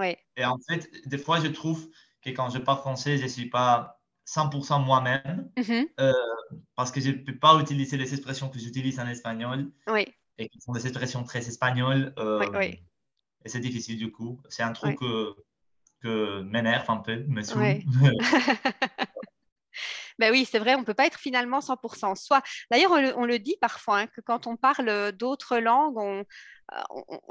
Oui. 0.00 0.16
Et 0.36 0.44
en 0.44 0.58
fait, 0.68 0.90
des 1.06 1.18
fois, 1.18 1.40
je 1.40 1.48
trouve 1.48 1.88
que 2.22 2.30
quand 2.30 2.50
je 2.50 2.58
parle 2.58 2.78
français, 2.78 3.18
je 3.18 3.24
ne 3.24 3.28
suis 3.28 3.48
pas 3.48 4.00
100% 4.26 4.84
moi-même 4.84 5.50
mhm. 5.56 5.86
parce 6.74 6.90
que 6.90 7.00
je 7.00 7.10
ne 7.10 7.16
peux 7.16 7.38
pas 7.38 7.58
utiliser 7.60 7.96
les 7.96 8.12
expressions 8.12 8.48
que 8.48 8.58
j'utilise 8.58 8.98
en 8.98 9.06
espagnol. 9.06 9.70
Oui 9.88 10.06
et 10.40 10.48
qui 10.48 10.60
sont 10.60 10.72
des 10.72 10.86
expressions 10.86 11.22
très 11.22 11.46
espagnoles. 11.46 12.12
Euh, 12.18 12.44
oui, 12.58 12.82
Et 13.44 13.48
c'est 13.48 13.60
difficile 13.60 13.98
du 13.98 14.10
coup. 14.10 14.40
C'est 14.48 14.62
un 14.62 14.72
truc 14.72 14.98
que, 14.98 15.34
que 16.02 16.40
m'énerve 16.42 16.90
un 16.90 16.96
peu, 16.96 17.24
me 17.28 17.42
saoule. 17.42 17.80
ben 20.18 20.32
oui, 20.32 20.48
c'est 20.50 20.58
vrai, 20.58 20.74
on 20.74 20.80
ne 20.80 20.84
peut 20.84 20.94
pas 20.94 21.06
être 21.06 21.18
finalement 21.18 21.60
100% 21.60 22.16
soi. 22.16 22.42
D'ailleurs, 22.70 22.92
on, 23.16 23.26
le 23.26 23.38
dit 23.38 23.56
parfois, 23.60 24.00
hein, 24.00 24.06
que 24.06 24.22
quand 24.22 24.46
on 24.46 24.56
parle 24.56 25.12
d'autres 25.12 25.58
langues, 25.58 25.98
on, 25.98 26.20
euh, 26.20 26.24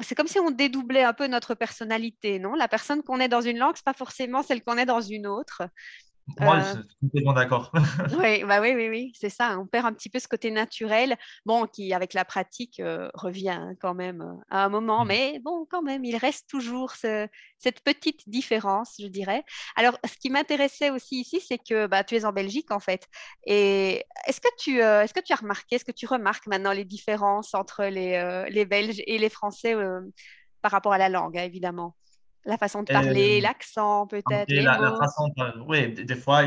c'est 0.02 0.16
comme 0.16 0.28
si 0.28 0.40
on 0.40 0.52
dédoublait 0.52 1.04
un 1.04 1.14
peu 1.14 1.28
notre 1.28 1.56
personnalité, 1.56 2.40
non? 2.40 2.56
La 2.56 2.68
personne 2.68 3.04
qu'on 3.04 3.20
est 3.20 3.28
dans 3.30 3.42
une 3.42 3.58
langue, 3.58 3.76
ce 3.76 3.82
n'est 3.82 3.94
pas 3.94 3.98
forcément 3.98 4.44
celle 4.44 4.64
qu'on 4.64 4.78
est 4.78 4.86
dans 4.86 5.02
une 5.02 5.28
autre. 5.28 5.64
Moi, 6.40 6.58
euh, 6.58 6.62
je 6.62 6.82
suis 6.82 6.98
complètement 7.02 7.34
d'accord. 7.34 7.72
oui, 8.20 8.44
bah 8.44 8.62
oui, 8.62 8.74
oui, 8.76 8.90
oui, 8.90 9.12
c'est 9.16 9.30
ça. 9.30 9.58
On 9.60 9.66
perd 9.66 9.86
un 9.86 9.94
petit 9.94 10.10
peu 10.10 10.20
ce 10.20 10.28
côté 10.28 10.52
naturel, 10.52 11.18
bon, 11.46 11.66
qui 11.66 11.94
avec 11.94 12.14
la 12.14 12.26
pratique 12.26 12.80
euh, 12.80 13.10
revient 13.14 13.50
hein, 13.50 13.74
quand 13.80 13.94
même 13.94 14.22
euh, 14.22 14.44
à 14.50 14.66
un 14.66 14.70
moment, 14.70 15.06
mmh. 15.06 15.08
mais 15.08 15.40
bon, 15.40 15.66
quand 15.70 15.82
même, 15.82 16.04
il 16.06 16.18
reste 16.18 16.50
toujours 16.50 16.94
cette 16.94 17.82
petite 17.84 18.28
différence, 18.28 18.96
je 19.00 19.08
dirais. 19.08 19.44
Alors, 19.76 19.98
ce 20.06 20.18
qui 20.18 20.30
m'intéressait 20.30 20.92
aussi 20.92 21.22
ici, 21.22 21.42
c'est 21.46 21.58
que 21.58 21.88
bah, 21.88 22.04
tu 22.04 22.16
es 22.16 22.26
en 22.26 22.32
Belgique 22.32 22.72
en 22.72 22.80
fait. 22.80 23.08
Et 23.46 24.06
est-ce 24.28 24.42
que 24.42 24.50
tu, 24.58 24.80
est-ce 24.80 25.14
que 25.14 25.22
tu 25.22 25.34
as 25.34 25.38
remarqué, 25.38 25.76
est-ce 25.76 25.86
que 25.86 25.92
tu 25.92 26.06
remarques 26.06 26.48
maintenant 26.48 26.72
les 26.72 26.86
différences 26.86 27.54
entre 27.54 27.86
les, 27.86 28.46
les 28.50 28.66
Belges 28.66 29.02
et 29.06 29.18
les 29.18 29.30
Français 29.30 29.76
par 30.62 30.72
rapport 30.72 30.94
à 30.94 30.98
la 30.98 31.10
langue, 31.10 31.38
hein, 31.38 31.44
évidemment? 31.44 31.96
La 32.46 32.58
façon 32.58 32.84
de 32.84 32.92
parler, 32.92 33.40
euh, 33.40 33.44
l'accent 33.44 34.08
peut-être. 34.08 34.50
La, 34.50 34.78
la, 34.78 34.96
façon 34.96 35.28
de, 35.30 35.62
oui, 35.62 35.94
des, 35.94 36.16
fois, 36.16 36.44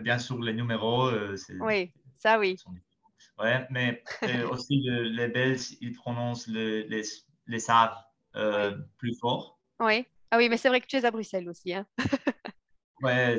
bien 0.00 0.18
sûr, 0.18 0.40
les 0.40 0.52
numéros. 0.52 1.08
Euh, 1.08 1.36
oui, 1.60 1.92
ça 2.18 2.38
oui. 2.38 2.56
Oui, 3.40 3.50
mais 3.70 4.02
euh, 4.24 4.48
aussi 4.48 4.82
les 4.84 5.28
Belges, 5.28 5.76
ils 5.80 5.92
prononcent 5.92 6.48
les, 6.48 6.84
les, 6.88 7.02
les 7.46 7.58
plus 8.96 9.14
fort. 9.20 9.60
Oui, 9.80 10.04
ah 10.30 10.38
oui, 10.38 10.48
mais 10.48 10.56
c'est 10.56 10.68
vrai 10.68 10.80
que 10.80 10.86
tu 10.86 10.96
es 10.96 11.04
à 11.04 11.10
Bruxelles 11.10 11.48
aussi. 11.48 11.72
Hein. 11.72 11.86
ouais, 13.02 13.36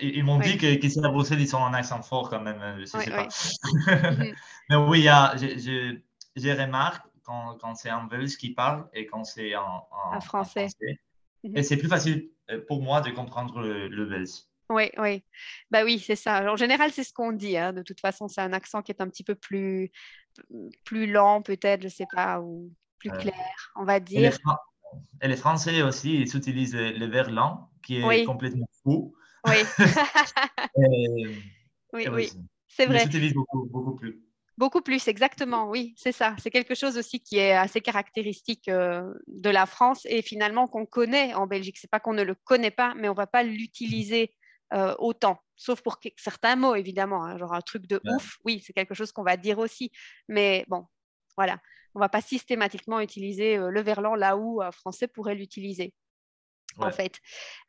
ils 0.00 0.24
m'ont 0.24 0.38
dit 0.38 0.56
qu'ici 0.56 0.98
à 1.04 1.08
Bruxelles, 1.08 1.40
ils 1.40 1.48
sont 1.48 1.58
en 1.58 1.74
accent 1.74 2.02
fort 2.02 2.30
quand 2.30 2.40
même. 2.40 2.78
Je 2.80 2.84
sais 2.84 3.10
pas. 3.10 3.28
Mhm. 3.98 4.34
mais 4.70 4.76
oui, 4.76 5.08
j'ai 6.36 6.52
remarqué 6.52 7.07
quand, 7.28 7.74
c'est 7.74 7.90
en 7.90 8.04
belge 8.04 8.36
qui 8.36 8.50
parle 8.50 8.88
et 8.92 9.06
quand 9.06 9.24
c'est 9.24 9.54
en, 9.56 10.20
français. 10.20 10.68
Mhm. 11.44 11.56
Et 11.56 11.62
c'est 11.62 11.76
plus 11.76 11.88
facile 11.88 12.30
euh, 12.50 12.60
pour 12.66 12.82
moi 12.82 13.00
de 13.00 13.10
comprendre 13.10 13.60
le, 13.60 14.06
belge. 14.06 14.30
Oui, 14.70 14.90
oui. 14.98 15.22
Bah 15.70 15.84
oui, 15.84 15.98
c'est 15.98 16.16
ça. 16.16 16.50
En 16.50 16.56
général, 16.56 16.90
c'est 16.92 17.04
ce 17.04 17.12
qu'on 17.12 17.32
dit. 17.32 17.56
Hein. 17.56 17.72
De 17.72 17.82
toute 17.82 18.00
façon, 18.00 18.28
c'est 18.28 18.40
un 18.40 18.52
accent 18.52 18.82
qui 18.82 18.92
est 18.92 19.00
un 19.00 19.08
petit 19.08 19.24
peu 19.24 19.34
plus, 19.34 19.90
plus 20.84 21.10
lent, 21.10 21.42
peut-être, 21.42 21.82
je 21.82 21.86
ne 21.86 21.92
sais 21.92 22.06
pas, 22.12 22.40
ou 22.40 22.70
plus 22.98 23.10
clair, 23.10 23.72
on 23.76 23.84
va 23.84 24.00
dire. 24.00 24.36
Et 25.20 25.28
les, 25.28 25.36
Français 25.36 25.82
aussi, 25.82 26.14
ils 26.14 26.36
utilisent 26.36 26.74
le, 26.74 27.06
verre 27.06 27.30
lent, 27.30 27.70
qui 27.82 27.98
est 27.98 28.24
complètement 28.24 28.68
fou. 28.82 29.14
Oui. 29.46 29.56
oui, 31.92 32.08
oui. 32.10 32.32
C'est 32.66 32.86
vrai. 32.86 33.02
Ils 33.02 33.04
l'utilisent 33.04 33.34
beaucoup, 33.34 33.66
beaucoup 33.66 33.94
plus. 33.94 34.22
Beaucoup 34.58 34.80
plus, 34.80 35.06
exactement, 35.06 35.70
oui, 35.70 35.94
c'est 35.96 36.10
ça. 36.10 36.34
C'est 36.42 36.50
quelque 36.50 36.74
chose 36.74 36.98
aussi 36.98 37.20
qui 37.20 37.38
est 37.38 37.52
assez 37.52 37.80
caractéristique 37.80 38.66
euh, 38.66 39.14
de 39.28 39.50
la 39.50 39.66
France 39.66 40.04
et 40.06 40.20
finalement 40.20 40.66
qu'on 40.66 40.84
connaît 40.84 41.32
en 41.34 41.46
Belgique. 41.46 41.78
C'est 41.78 41.88
pas 41.88 42.00
qu'on 42.00 42.12
ne 42.12 42.24
le 42.24 42.34
connaît 42.34 42.72
pas, 42.72 42.92
mais 42.96 43.08
on 43.08 43.14
va 43.14 43.28
pas 43.28 43.44
l'utiliser 43.44 44.34
euh, 44.74 44.96
autant, 44.98 45.38
sauf 45.54 45.80
pour 45.80 46.00
certains 46.16 46.56
mots 46.56 46.74
évidemment. 46.74 47.24
Hein, 47.24 47.38
genre 47.38 47.54
un 47.54 47.60
truc 47.60 47.86
de 47.86 48.00
ouf, 48.04 48.38
oui, 48.44 48.60
c'est 48.66 48.72
quelque 48.72 48.94
chose 48.94 49.12
qu'on 49.12 49.22
va 49.22 49.36
dire 49.36 49.60
aussi. 49.60 49.92
Mais 50.26 50.64
bon, 50.66 50.86
voilà, 51.36 51.60
on 51.94 52.00
va 52.00 52.08
pas 52.08 52.20
systématiquement 52.20 52.98
utiliser 52.98 53.58
euh, 53.58 53.70
le 53.70 53.80
verlan 53.80 54.16
là 54.16 54.36
où 54.36 54.60
un 54.60 54.72
Français 54.72 55.06
pourrait 55.06 55.36
l'utiliser 55.36 55.94
en 56.78 56.90
fait. 56.90 57.20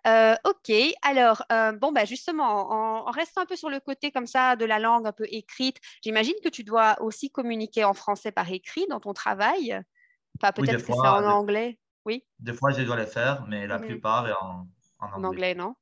Euh, 0.07 0.35
ok, 0.45 0.71
alors, 1.01 1.43
euh, 1.51 1.71
bon, 1.73 1.91
bah 1.91 2.05
justement, 2.05 3.05
en, 3.07 3.11
restant 3.11 3.41
un 3.41 3.45
peu 3.45 3.55
sur 3.55 3.69
le 3.69 3.79
côté 3.79 4.11
comme 4.11 4.27
ça 4.27 4.55
de 4.55 4.65
la 4.65 4.79
langue 4.79 5.07
un 5.07 5.11
peu 5.11 5.25
écrite, 5.29 5.77
j'imagine 6.03 6.35
que 6.43 6.49
tu 6.49 6.63
dois 6.63 7.01
aussi 7.01 7.29
communiquer 7.29 7.83
en 7.83 7.93
français 7.93 8.31
par 8.31 8.51
écrit 8.51 8.85
dans 8.89 8.99
ton 8.99 9.13
travail. 9.13 9.79
Enfin, 10.41 10.51
peut-être 10.53 10.85
que 10.85 10.93
c'est 10.93 10.93
en 10.93 11.25
anglais. 11.25 11.79
Oui. 12.05 12.25
Des 12.39 12.53
fois, 12.53 12.71
je 12.71 12.81
dois 12.81 12.95
le 12.95 13.05
faire, 13.05 13.45
mais 13.47 13.67
la 13.67 13.77
mmh 13.77 13.85
plupart 13.85 14.27
est 14.27 14.33
en, 14.33 14.67
en, 14.99 15.23
anglais. 15.23 15.53
non? 15.53 15.75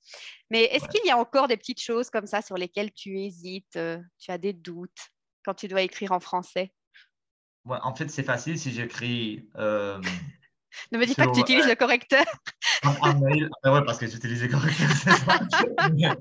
Mais 0.50 0.64
est-ce 0.64 0.88
qu'il 0.88 1.06
y 1.06 1.12
a 1.12 1.18
encore 1.18 1.48
des 1.48 1.58
petites 1.58 1.82
choses 1.82 2.10
comme 2.10 2.26
ça 2.26 2.42
sur 2.42 2.58
lesquelles 2.58 2.92
tu 2.92 3.20
hésites, 3.20 3.76
euh, 3.76 4.00
tu 4.20 4.32
as 4.32 4.38
des 4.38 4.54
doutes 4.54 5.12
quand 5.46 5.54
tu 5.54 5.68
dois 5.68 5.82
écrire 5.82 6.12
en 6.12 6.20
français? 6.20 6.74
Ouais, 7.66 7.78
En 7.84 7.94
fait, 7.94 8.10
c'est 8.10 8.24
facile 8.24 8.58
si 8.58 8.72
j'écris 8.72 9.48
ne 10.92 10.98
me 10.98 11.06
dis 11.06 11.16
pas 11.16 11.28
que 11.28 11.34
tu 11.34 11.42
utilises 11.42 11.68
le 11.68 11.76
correcteur. 11.76 12.26
Un, 12.84 13.14
mail, 13.16 13.50
ah 13.64 13.74
ouais, 13.74 13.84
parce 13.86 13.98
que 13.98 14.08
j'utilise 14.08 14.42
le 14.44 14.50
correcteur. 14.50 16.16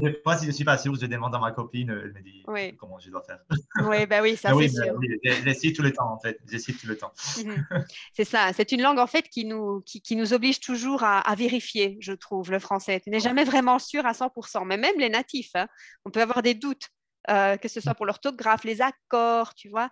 Des 0.00 0.20
fois, 0.22 0.36
si 0.36 0.44
je 0.44 0.50
ne 0.50 0.54
suis 0.54 0.64
pas 0.64 0.78
sûr, 0.78 0.94
je 0.94 1.06
demande 1.06 1.34
à 1.34 1.38
ma 1.38 1.50
copine, 1.50 1.90
elle 1.90 2.12
me 2.12 2.22
dit 2.22 2.44
comment 2.78 2.98
je 2.98 3.10
dois 3.10 3.22
faire. 3.22 3.40
Oui, 3.84 4.06
bah 4.06 4.22
oui, 4.22 4.36
ça 4.36 4.52
c'est 4.56 4.68
sûr. 4.68 4.94
Oui, 4.96 5.08
j'essaie 5.22 5.72
tout 5.72 5.82
le 5.82 5.92
temps, 5.92 6.12
en 6.12 6.20
fait. 6.20 6.38
J'essaie 6.48 6.72
tout 6.72 6.86
le 6.86 6.96
temps. 6.96 7.12
Mhm. 7.44 7.66
c'est 8.12 8.24
ça. 8.24 8.52
C'est 8.52 8.72
une 8.72 8.82
langue, 8.82 8.98
en 8.98 9.06
fait, 9.06 9.28
qui 9.28 9.44
nous, 9.44 9.80
qui, 9.80 10.00
qui 10.00 10.16
nous 10.16 10.32
oblige 10.32 10.60
toujours 10.60 11.02
à, 11.02 11.20
à, 11.20 11.34
vérifier, 11.34 11.96
je 12.00 12.12
trouve, 12.12 12.50
le 12.50 12.58
français. 12.58 13.00
Tu 13.00 13.10
n'es 13.10 13.20
jamais 13.20 13.44
vraiment 13.44 13.78
sûr 13.78 14.06
à 14.06 14.12
100%. 14.12 14.66
Mais 14.66 14.76
même 14.76 14.98
les 14.98 15.08
natifs, 15.08 15.50
hein, 15.54 15.66
on 16.04 16.10
peut 16.10 16.22
avoir 16.22 16.42
des 16.42 16.54
doutes, 16.54 16.88
euh, 17.30 17.56
que 17.56 17.68
ce 17.68 17.80
soit 17.80 17.94
pour 17.94 18.06
l'orthographe, 18.06 18.64
les 18.64 18.80
accords, 18.80 19.54
tu 19.54 19.68
vois. 19.68 19.90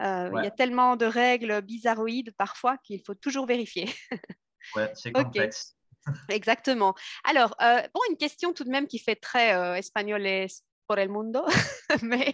Euh, 0.00 0.30
il 0.34 0.44
y 0.44 0.46
a 0.46 0.50
tellement 0.50 0.96
de 0.96 1.06
règles 1.06 1.62
bizarroïdes 1.62 2.34
parfois 2.36 2.76
qu'il 2.78 3.02
faut 3.04 3.14
toujours 3.14 3.46
vérifier. 3.46 3.88
ouais, 4.76 4.90
c'est 4.94 5.12
complexe. 5.12 5.76
Exactement. 6.28 6.94
Alors, 7.24 7.54
euh, 7.62 7.80
bon, 7.94 8.00
une 8.10 8.16
question 8.16 8.52
tout 8.52 8.64
de 8.64 8.70
même 8.70 8.86
qui 8.86 8.98
fait 8.98 9.16
très 9.16 9.54
euh, 9.54 9.74
espagnol 9.74 10.26
et 10.26 10.46
por 10.86 11.00
el 11.00 11.08
mundo, 11.08 11.44
mais 12.02 12.32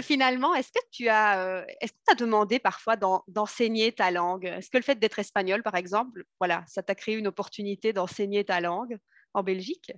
finalement, 0.00 0.54
est-ce 0.54 0.72
que 0.72 0.80
tu 0.90 1.10
as, 1.10 1.66
est-ce 1.82 1.92
que 1.92 2.12
as 2.12 2.14
demandé 2.14 2.58
parfois 2.58 2.96
d'enseigner 2.96 3.92
ta 3.92 4.10
langue? 4.10 4.46
Est-ce 4.46 4.70
que 4.70 4.78
le 4.78 4.82
fait 4.82 4.98
d'être 4.98 5.18
espagnol, 5.18 5.62
par 5.62 5.74
exemple, 5.74 6.24
voilà, 6.40 6.64
ça 6.68 6.82
t'a 6.82 6.94
créé 6.94 7.16
une 7.16 7.26
opportunité 7.26 7.92
d'enseigner 7.92 8.46
ta 8.46 8.62
langue 8.62 8.96
en 9.34 9.42
Belgique? 9.42 9.92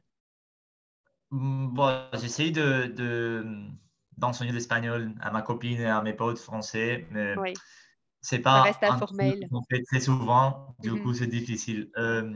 Mmh, 1.30 1.68
Bon, 1.68 2.04
j'essaye 2.14 2.52
de, 2.52 3.44
d'enseigner 4.18 4.52
l'espagnol 4.52 5.14
à 5.20 5.30
ma 5.30 5.42
copine 5.42 5.80
et 5.80 5.86
à 5.86 6.02
mes 6.02 6.12
potes 6.12 6.38
français, 6.38 7.06
mais 7.10 7.34
c'est 8.20 8.40
pas 8.40 8.62
reste 8.62 8.82
informel. 8.82 9.48
On 9.52 9.62
fait 9.70 9.82
très 9.84 10.00
souvent, 10.00 10.74
du 10.80 10.90
mhm. 10.90 11.02
coup 11.02 11.14
c'est 11.14 11.28
difficile. 11.28 11.90
Euh, 11.96 12.34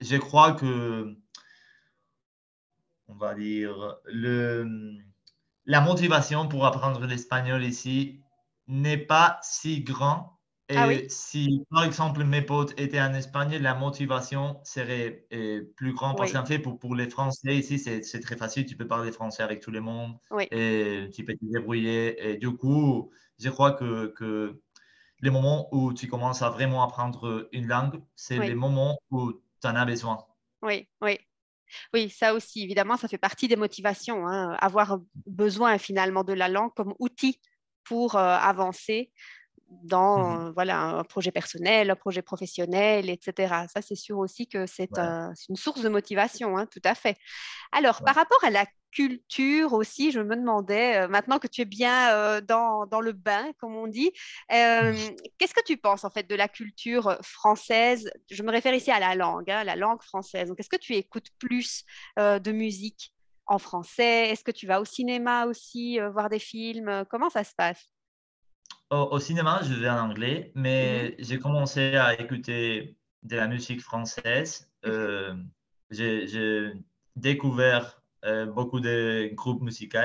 je 0.00 0.16
crois 0.16 0.52
que, 0.52 1.16
on 3.08 3.14
va 3.14 3.34
dire, 3.34 3.96
le, 4.06 4.98
la 5.66 5.80
motivation 5.80 6.48
pour 6.48 6.66
apprendre 6.66 7.06
l'espagnol 7.06 7.64
ici 7.64 8.20
n'est 8.66 8.98
pas 8.98 9.38
si 9.42 9.82
grand 9.82 10.39
ah 10.76 10.92
et 10.92 11.08
si, 11.08 11.64
par 11.70 11.84
exemple, 11.84 12.24
mes 12.24 12.42
potes 12.42 12.78
étaient 12.78 13.00
en 13.00 13.14
Espagne, 13.14 13.56
la 13.58 13.74
motivation 13.74 14.60
serait 14.64 15.26
plus 15.76 15.92
grande. 15.92 16.16
Parce 16.16 16.32
qu'en 16.32 16.44
fait, 16.44 16.58
pour, 16.58 16.78
pour, 16.78 16.94
les 16.94 17.08
Français, 17.08 17.56
ici, 17.56 17.78
c'est 17.78 18.20
très 18.20 18.36
facile. 18.36 18.66
Tu 18.66 18.76
peux 18.76 18.86
parler 18.86 19.12
français 19.12 19.42
avec 19.42 19.60
tout 19.60 19.70
le 19.70 19.80
monde. 19.80 20.16
Et 20.50 21.08
tu 21.14 21.24
peux 21.24 21.34
te 21.34 21.44
débrouiller. 21.44 22.30
Et 22.30 22.36
du 22.36 22.50
coup, 22.56 23.10
je 23.38 23.48
crois 23.48 23.72
que, 23.72 24.08
que 24.16 24.60
les 25.22 25.30
moments 25.30 25.68
où 25.72 25.92
tu 25.92 26.06
commences 26.08 26.42
à 26.42 26.50
vraiment 26.50 26.82
apprendre 26.82 27.48
une 27.52 27.66
langue, 27.66 28.02
c'est 28.14 28.38
les 28.38 28.54
moments 28.54 28.98
où 29.10 29.32
tu 29.32 29.68
en 29.68 29.76
as 29.76 29.84
besoin. 29.84 30.24
Oui, 30.62 30.88
oui. 31.00 31.18
Oui, 31.94 32.10
ça 32.10 32.34
aussi, 32.34 32.62
évidemment, 32.62 32.96
ça 32.96 33.06
fait 33.06 33.18
partie 33.18 33.46
des 33.46 33.56
motivations, 33.56 34.26
hein, 34.26 34.56
avoir 34.60 34.98
besoin 35.26 35.78
finalement 35.78 36.24
de 36.24 36.32
la 36.32 36.48
langue 36.48 36.72
comme 36.74 36.94
outil 36.98 37.40
pour 37.84 38.16
euh, 38.16 38.36
avancer 38.36 39.12
dans 39.70 40.36
Mhm. 40.36 40.46
euh, 40.48 40.52
voilà, 40.52 40.80
un 40.80 41.04
projet 41.04 41.30
personnel, 41.30 41.90
un 41.90 41.96
projet 41.96 42.22
professionnel, 42.22 43.08
etc. 43.10 43.66
Ça, 43.68 43.82
c'est 43.82 43.94
sûr 43.96 44.18
aussi 44.18 44.48
que 44.48 44.66
c'est 44.66 44.90
Ouais, 44.90 45.14
une 45.48 45.56
source 45.56 45.82
de 45.82 45.88
motivation, 45.88 46.56
hein, 46.58 46.66
tout 46.66 46.80
à 46.84 46.94
fait. 46.94 47.16
Alors, 47.72 48.00
ouais. 48.00 48.04
par 48.04 48.14
rapport 48.16 48.42
à 48.44 48.50
la 48.50 48.66
culture 48.92 49.72
aussi, 49.74 50.10
je 50.12 50.20
me 50.20 50.36
demandais, 50.36 50.98
euh, 50.98 51.08
maintenant 51.08 51.38
que 51.38 51.46
tu 51.46 51.62
es 51.62 51.64
bien 51.64 52.40
dans, 52.42 52.86
dans 52.86 53.00
le 53.00 53.12
bain, 53.12 53.52
comme 53.58 53.76
on 53.76 53.86
dit, 53.86 54.12
euh, 54.52 55.10
qu'est-ce 55.38 55.54
que 55.54 55.64
tu 55.64 55.76
penses 55.76 56.04
en 56.04 56.10
fait 56.10 56.28
de 56.28 56.34
la 56.34 56.48
culture 56.48 57.18
française? 57.22 58.10
Je 58.30 58.42
me 58.42 58.50
réfère 58.50 58.74
ici 58.74 58.90
à 58.90 59.00
la 59.00 59.14
langue, 59.14 59.50
hein, 59.50 59.64
la 59.64 59.76
langue 59.76 60.02
française. 60.02 60.48
Donc, 60.48 60.60
est-ce 60.60 60.68
que 60.70 60.76
tu 60.76 60.94
écoutes 60.94 61.28
plus 61.38 61.84
de 62.18 62.52
musique 62.52 63.12
en 63.46 63.58
français? 63.58 64.30
Est-ce 64.30 64.44
que 64.44 64.50
tu 64.52 64.66
vas 64.66 64.80
au 64.80 64.84
cinéma 64.84 65.46
aussi, 65.46 65.98
voir 66.12 66.28
des 66.28 66.38
films? 66.40 67.04
Comment 67.10 67.30
ça 67.30 67.44
se 67.44 67.54
passe? 67.56 67.90
Au, 68.90 68.96
au 69.12 69.20
cinéma, 69.20 69.60
je 69.62 69.74
vais 69.74 69.88
en 69.88 69.98
anglais, 70.10 70.52
Mhm, 70.54 70.54
mais 70.54 71.14
j'ai 71.18 71.38
commencé 71.38 71.96
à 71.96 72.20
écouter 72.20 72.96
de 73.22 73.36
la 73.36 73.46
musique 73.46 73.80
française. 73.82 74.70
mhm. 74.84 74.90
Euh, 74.90 75.34
j'ai 75.90 76.72
découvert 77.16 78.02
euh, 78.24 78.46
beaucoup 78.46 78.80
de 78.80 79.30
groupes 79.34 79.62
musicaux, 79.62 79.98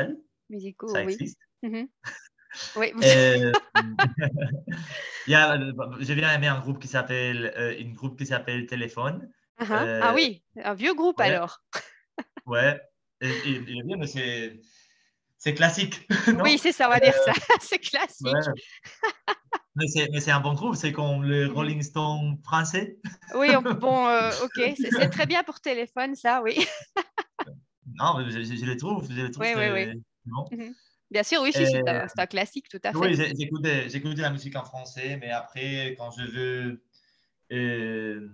Musicaux, 0.50 0.88
ça 0.88 1.04
oui. 1.04 1.14
existe. 1.14 1.40
Mhm. 1.64 1.88
Oui, 2.76 2.92
vous- 2.94 3.02
Et, 3.04 3.42
il 5.28 5.32
y 5.32 5.36
a, 5.36 5.60
j'ai 6.00 6.16
bien 6.16 6.32
aimé 6.34 6.48
un 6.48 6.60
groupe 6.60 6.80
qui 6.80 6.88
s'appelle, 6.88 7.54
euh, 7.58 7.76
une 7.80 7.94
groupe 7.94 8.18
qui 8.18 8.26
s'appelle 8.26 8.66
Téléphone. 8.68 9.30
Ah 9.58 9.86
ah. 10.02 10.14
Oui, 10.16 10.44
un 10.64 10.74
vieux 10.74 10.94
groupe 10.94 11.20
ouais, 11.20 11.26
alors. 11.28 11.64
ouais. 12.46 12.80
Et, 13.22 13.30
et- 13.30 13.50
il 13.68 13.80
est 13.80 13.84
bien, 13.84 13.98
mais 13.98 14.08
c'est 14.08 14.60
c'est 15.46 15.54
classique, 15.54 16.08
Oui, 16.44 16.58
c'est 16.58 16.72
ça, 16.72 16.88
on 16.88 16.90
va 16.90 17.00
dire 17.00 17.14
ça. 17.14 17.32
C'est 17.62 17.78
classique. 17.78 18.26
Ouais. 18.26 18.42
Mais 19.76 20.20
c'est 20.20 20.32
un 20.32 20.40
bon 20.40 20.54
groupe, 20.56 20.76
c'est 20.76 20.92
comme 20.92 21.24
le 21.24 21.48
Mhm. 21.48 21.54
Rolling 21.54 21.82
Stone 21.84 22.40
français. 22.44 22.98
Oui, 23.36 23.50
on- 23.56 23.62
bon, 23.62 24.08
euh, 24.08 24.32
ok, 24.44 24.74
c'est 24.76 25.10
très 25.12 25.28
bien 25.28 25.44
pour 25.44 25.60
téléphone, 25.60 26.16
ça, 26.16 26.42
oui. 26.42 26.66
Non, 27.94 28.26
je, 28.28 28.42
je- 28.42 28.66
les 28.66 28.76
trouve, 28.78 29.08
je 29.08 29.22
les 29.22 29.30
trouve 29.30 29.46
Oui, 29.46 29.54
oui, 29.56 29.70
oui. 29.72 30.58
Mhm. 30.58 30.74
Bien 31.12 31.22
sûr, 31.22 31.44
oui, 31.44 31.54
si, 31.54 31.64
c'est 31.68 31.88
un, 31.88 32.26
classique, 32.26 32.68
tout 32.68 32.82
à 32.84 32.92
fait. 32.92 32.98
oui, 32.98 33.16
j'écoute 33.16 33.62
de, 33.62 33.88
j'écoute 33.88 34.16
de 34.16 34.22
la 34.24 34.32
musique 34.32 34.56
en 34.56 34.64
français, 34.64 35.18
mais 35.22 35.30
après, 35.30 35.94
quand 35.96 36.10
je 36.10 36.24
veux 36.24 36.84
euh, 37.52 38.30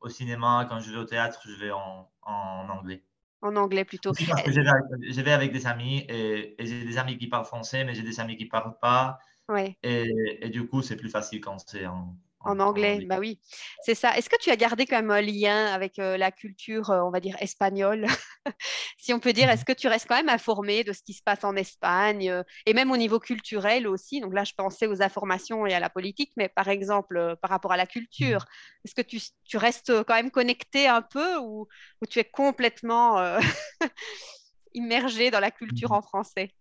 au 0.00 0.08
cinéma, 0.08 0.66
quand 0.70 0.80
je 0.80 0.90
vais 0.90 0.96
au 0.96 1.04
théâtre, 1.04 1.42
je 1.44 1.52
vais 1.62 1.70
en, 1.70 2.10
en 2.22 2.68
anglais. 2.70 3.04
En 3.42 3.56
anglais 3.56 3.84
plutôt. 3.84 4.12
Parce 4.12 4.42
que 4.42 4.52
je 4.52 4.60
vais 4.60 4.68
avec, 4.68 4.84
je 5.14 5.20
vais 5.20 5.32
avec 5.32 5.52
des 5.52 5.66
amis 5.66 6.04
et, 6.08 6.62
et 6.62 6.66
j'ai 6.66 6.84
des 6.84 6.98
amis 6.98 7.16
qui 7.16 7.26
parlent 7.26 7.44
français, 7.44 7.84
mais 7.84 7.94
j'ai 7.94 8.02
des 8.02 8.20
amis 8.20 8.36
qui 8.36 8.44
ne 8.44 8.50
parlent 8.50 8.78
pas. 8.80 9.18
ouais. 9.48 9.76
Et, 9.82 10.38
et 10.46 10.50
du 10.50 10.66
coup, 10.66 10.82
c'est 10.82 10.96
plus 10.96 11.10
facile 11.10 11.40
quand 11.40 11.58
c'est 11.66 11.86
en, 11.86 12.16
En 12.42 12.58
en 12.58 12.60
anglais, 12.60 13.04
bah 13.06 13.18
oui, 13.18 13.38
c'est 13.82 13.94
ça. 13.94 14.16
Est-ce 14.16 14.30
que 14.30 14.36
tu 14.40 14.50
as 14.50 14.56
gardé 14.56 14.86
quand 14.86 14.96
même 14.96 15.10
un 15.10 15.20
lien 15.20 15.66
avec 15.66 15.98
euh, 15.98 16.16
la 16.16 16.30
culture, 16.30 16.90
euh, 16.90 17.02
on 17.02 17.10
va 17.10 17.20
dire, 17.20 17.36
espagnole? 17.40 18.06
Si 18.98 19.12
on 19.12 19.20
peut 19.20 19.34
dire, 19.34 19.50
est-ce 19.50 19.64
que 19.66 19.72
tu 19.72 19.88
restes 19.88 20.06
quand 20.08 20.16
même 20.16 20.30
informé 20.30 20.82
de 20.82 20.92
ce 20.92 21.02
qui 21.02 21.12
se 21.12 21.22
passe 21.22 21.44
en 21.44 21.54
Espagne 21.56 22.30
euh, 22.30 22.42
et 22.64 22.72
même 22.72 22.90
au 22.90 22.96
niveau 22.96 23.18
culturel 23.18 23.86
aussi? 23.86 24.20
Donc 24.20 24.34
là, 24.34 24.44
je 24.44 24.54
pensais 24.54 24.86
aux 24.86 25.02
informations 25.02 25.66
et 25.66 25.74
à 25.74 25.80
la 25.80 25.90
politique, 25.90 26.32
mais 26.36 26.48
par 26.48 26.68
exemple, 26.68 27.36
par 27.42 27.50
rapport 27.50 27.72
à 27.72 27.76
la 27.76 27.86
culture, 27.86 28.46
est-ce 28.84 28.94
que 28.94 29.02
tu, 29.02 29.20
tu 29.44 29.56
restes 29.58 29.92
quand 30.04 30.14
même 30.14 30.30
connecté 30.30 30.88
un 30.88 31.02
peu 31.02 31.36
ou, 31.38 31.68
ou 32.00 32.06
tu 32.06 32.18
es 32.18 32.24
complètement 32.24 33.38
immergé 34.74 35.30
dans 35.30 35.40
la 35.40 35.50
culture 35.50 35.92
en 35.92 36.00
français? 36.02 36.54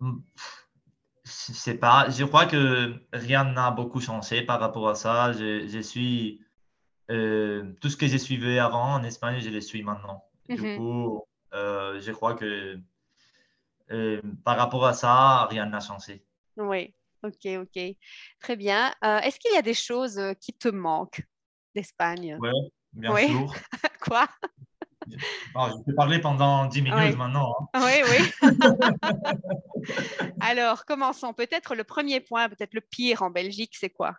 Je 0.00 0.06
sais 1.30 1.76
pas, 1.78 2.08
je 2.10 2.24
crois 2.24 2.46
que 2.46 2.94
rien 3.12 3.44
n'a 3.44 3.70
beaucoup 3.70 4.00
changé 4.00 4.42
par 4.42 4.60
rapport 4.60 4.88
à 4.88 4.94
ça. 4.94 5.32
Je, 5.32 5.66
je 5.66 5.78
suis 5.80 6.40
euh, 7.10 7.72
tout 7.80 7.90
ce 7.90 7.96
que 7.96 8.06
je 8.06 8.16
suivais 8.18 8.58
avant 8.58 8.94
en 8.94 9.02
Espagne, 9.04 9.40
je 9.40 9.50
le 9.50 9.60
suis 9.60 9.82
maintenant. 9.82 10.24
Du 10.48 10.62
Mhm. 10.62 10.74
coup, 10.74 11.24
euh, 11.54 12.00
je 12.00 12.12
crois 12.12 12.34
que 12.34 12.78
euh, 13.90 14.20
par 14.44 14.56
rapport 14.58 14.86
à 14.86 14.92
ça, 14.92 15.46
rien 15.46 15.66
n'a 15.66 15.80
changé. 15.80 16.24
Oui, 16.56 16.94
ok, 17.22 17.46
ok. 17.62 17.96
Très 18.40 18.56
bien. 18.56 18.92
Est-ce 19.02 19.38
qu'il 19.38 19.52
y 19.54 19.56
a 19.56 19.62
des 19.62 19.74
choses 19.74 20.20
qui 20.40 20.52
te 20.52 20.68
manquent 20.68 21.22
d'Espagne? 21.74 22.38
Ouais, 22.40 22.50
bien 22.92 23.14
Oui, 23.14 23.26
sûr. 23.26 23.54
quoi? 24.00 24.28
Je, 25.54 25.70
je 25.78 25.84
peux 25.84 25.94
parler 25.94 26.20
pendant 26.20 26.66
10 26.66 26.82
minutes 26.82 26.96
Oui, 26.96 27.16
maintenant. 27.16 27.52
oui, 27.74 28.02
oui. 28.10 28.18
Alors, 30.40 30.84
commençons. 30.84 31.32
Peut-être 31.34 31.74
le 31.74 31.84
premier 31.84 32.20
point, 32.20 32.48
peut-être 32.48 32.74
le 32.74 32.80
pire 32.80 33.22
en 33.22 33.30
Belgique, 33.30 33.74
c'est 33.78 33.90
quoi? 33.90 34.14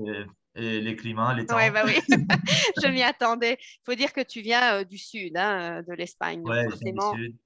hein. 0.00 0.26
Et, 0.56 0.62
et 0.64 0.80
les 0.80 0.96
climats, 0.96 1.34
les 1.34 1.42
Oui, 1.42 1.46
temps. 1.46 1.72
bah 1.72 1.82
oui, 1.86 2.00
je 2.82 2.88
m'y 2.88 3.02
attendais. 3.02 3.58
Il 3.60 3.80
faut 3.84 3.94
dire 3.94 4.12
que 4.12 4.20
tu 4.22 4.40
viens 4.40 4.80
euh, 4.80 4.84
du 4.84 4.98
sud, 4.98 5.36
hein, 5.36 5.78
euh, 5.78 5.82
de 5.82 5.92
l'Espagne, 5.92 6.42
Ouais, 6.44 6.66
viens 6.82 6.92
du 6.92 7.00
sud. 7.24 7.36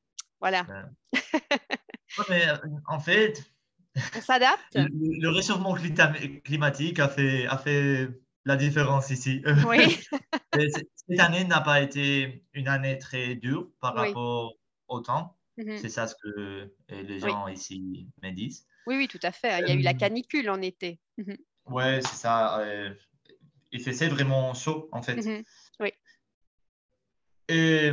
voilà, 0.41 0.67
Ouais. 0.69 1.21
Ouais, 2.19 2.25
mais 2.29 2.45
en 2.89 3.01
fait, 3.01 3.43
on 4.17 4.21
s'adapte? 4.21 4.75
le, 4.75 4.89
le 5.21 5.29
réchauffement 5.31 5.75
climatique 5.75 6.99
a 6.99 7.09
fait, 7.09 7.47
a 7.47 7.59
fait 7.59 8.09
la 8.45 8.57
différence 8.57 9.11
ici. 9.11 9.43
Oui, 9.63 9.97
Cette 11.09 11.21
année 11.21 11.45
n'a 11.45 11.61
pas 11.61 11.81
été 11.81 12.45
une 12.55 12.69
année 12.69 12.99
très 12.99 13.35
dure 13.37 13.71
par 13.81 13.95
oui, 13.95 14.09
rapport 14.09 14.55
au 14.89 15.01
temps. 15.01 15.37
mhm, 15.57 15.77
C'est 15.77 15.89
ça 15.89 16.07
ce 16.07 16.15
que 16.17 16.29
euh, 16.93 17.03
les 17.03 17.21
oui, 17.23 17.31
gens 17.31 17.49
ici 17.49 18.09
me 18.23 18.31
disent. 18.33 18.67
oui, 18.87 18.97
oui, 18.97 19.09
tout 19.09 19.19
à 19.23 19.33
fait. 19.33 19.61
Il 19.63 19.69
y 19.69 19.71
a 19.71 19.75
eu 19.75 19.83
la 19.83 19.95
Euh, 19.95 19.99
canicule 19.99 20.51
en 20.51 20.61
été. 20.63 21.01
Mhm, 21.19 21.37
ouais, 21.67 22.01
c'est 22.03 22.17
ça. 22.17 22.59
euh, 22.61 22.95
il 23.73 23.83
faisait 23.83 24.09
vraiment 24.09 24.55
chaud 24.55 24.89
en 24.93 25.03
fait. 25.03 25.17
mhm, 25.17 25.45
Oui, 25.81 25.93
Et, 27.49 27.91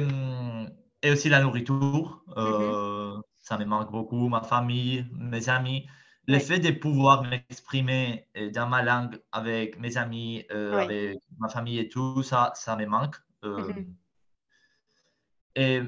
et 1.01 1.11
aussi 1.11 1.29
la 1.29 1.41
nourriture. 1.41 2.23
euh, 2.37 3.17
ça 3.39 3.57
me 3.57 3.65
manque 3.65 3.91
beaucoup. 3.91 4.29
Ma 4.29 4.41
famille, 4.43 5.05
mes 5.13 5.49
amis. 5.49 5.87
Le 6.29 6.37
oui, 6.37 6.39
fait 6.39 6.59
de 6.59 6.71
pouvoir 6.71 7.23
m'exprimer 7.23 8.27
euh, 8.37 8.51
dans 8.51 8.67
ma 8.67 8.83
langue 8.83 9.19
avec 9.31 9.77
mes 9.79 9.97
amis, 9.97 10.45
euh, 10.51 10.77
oui, 10.77 10.83
avec 10.83 11.19
ma 11.39 11.49
famille 11.49 11.79
et 11.79 11.89
tout, 11.89 12.23
ça, 12.23 12.51
ça 12.55 12.75
me 12.77 12.85
manque. 12.85 13.15
Euh, 13.43 13.67
mhm. 13.67 13.95
et 15.55 15.81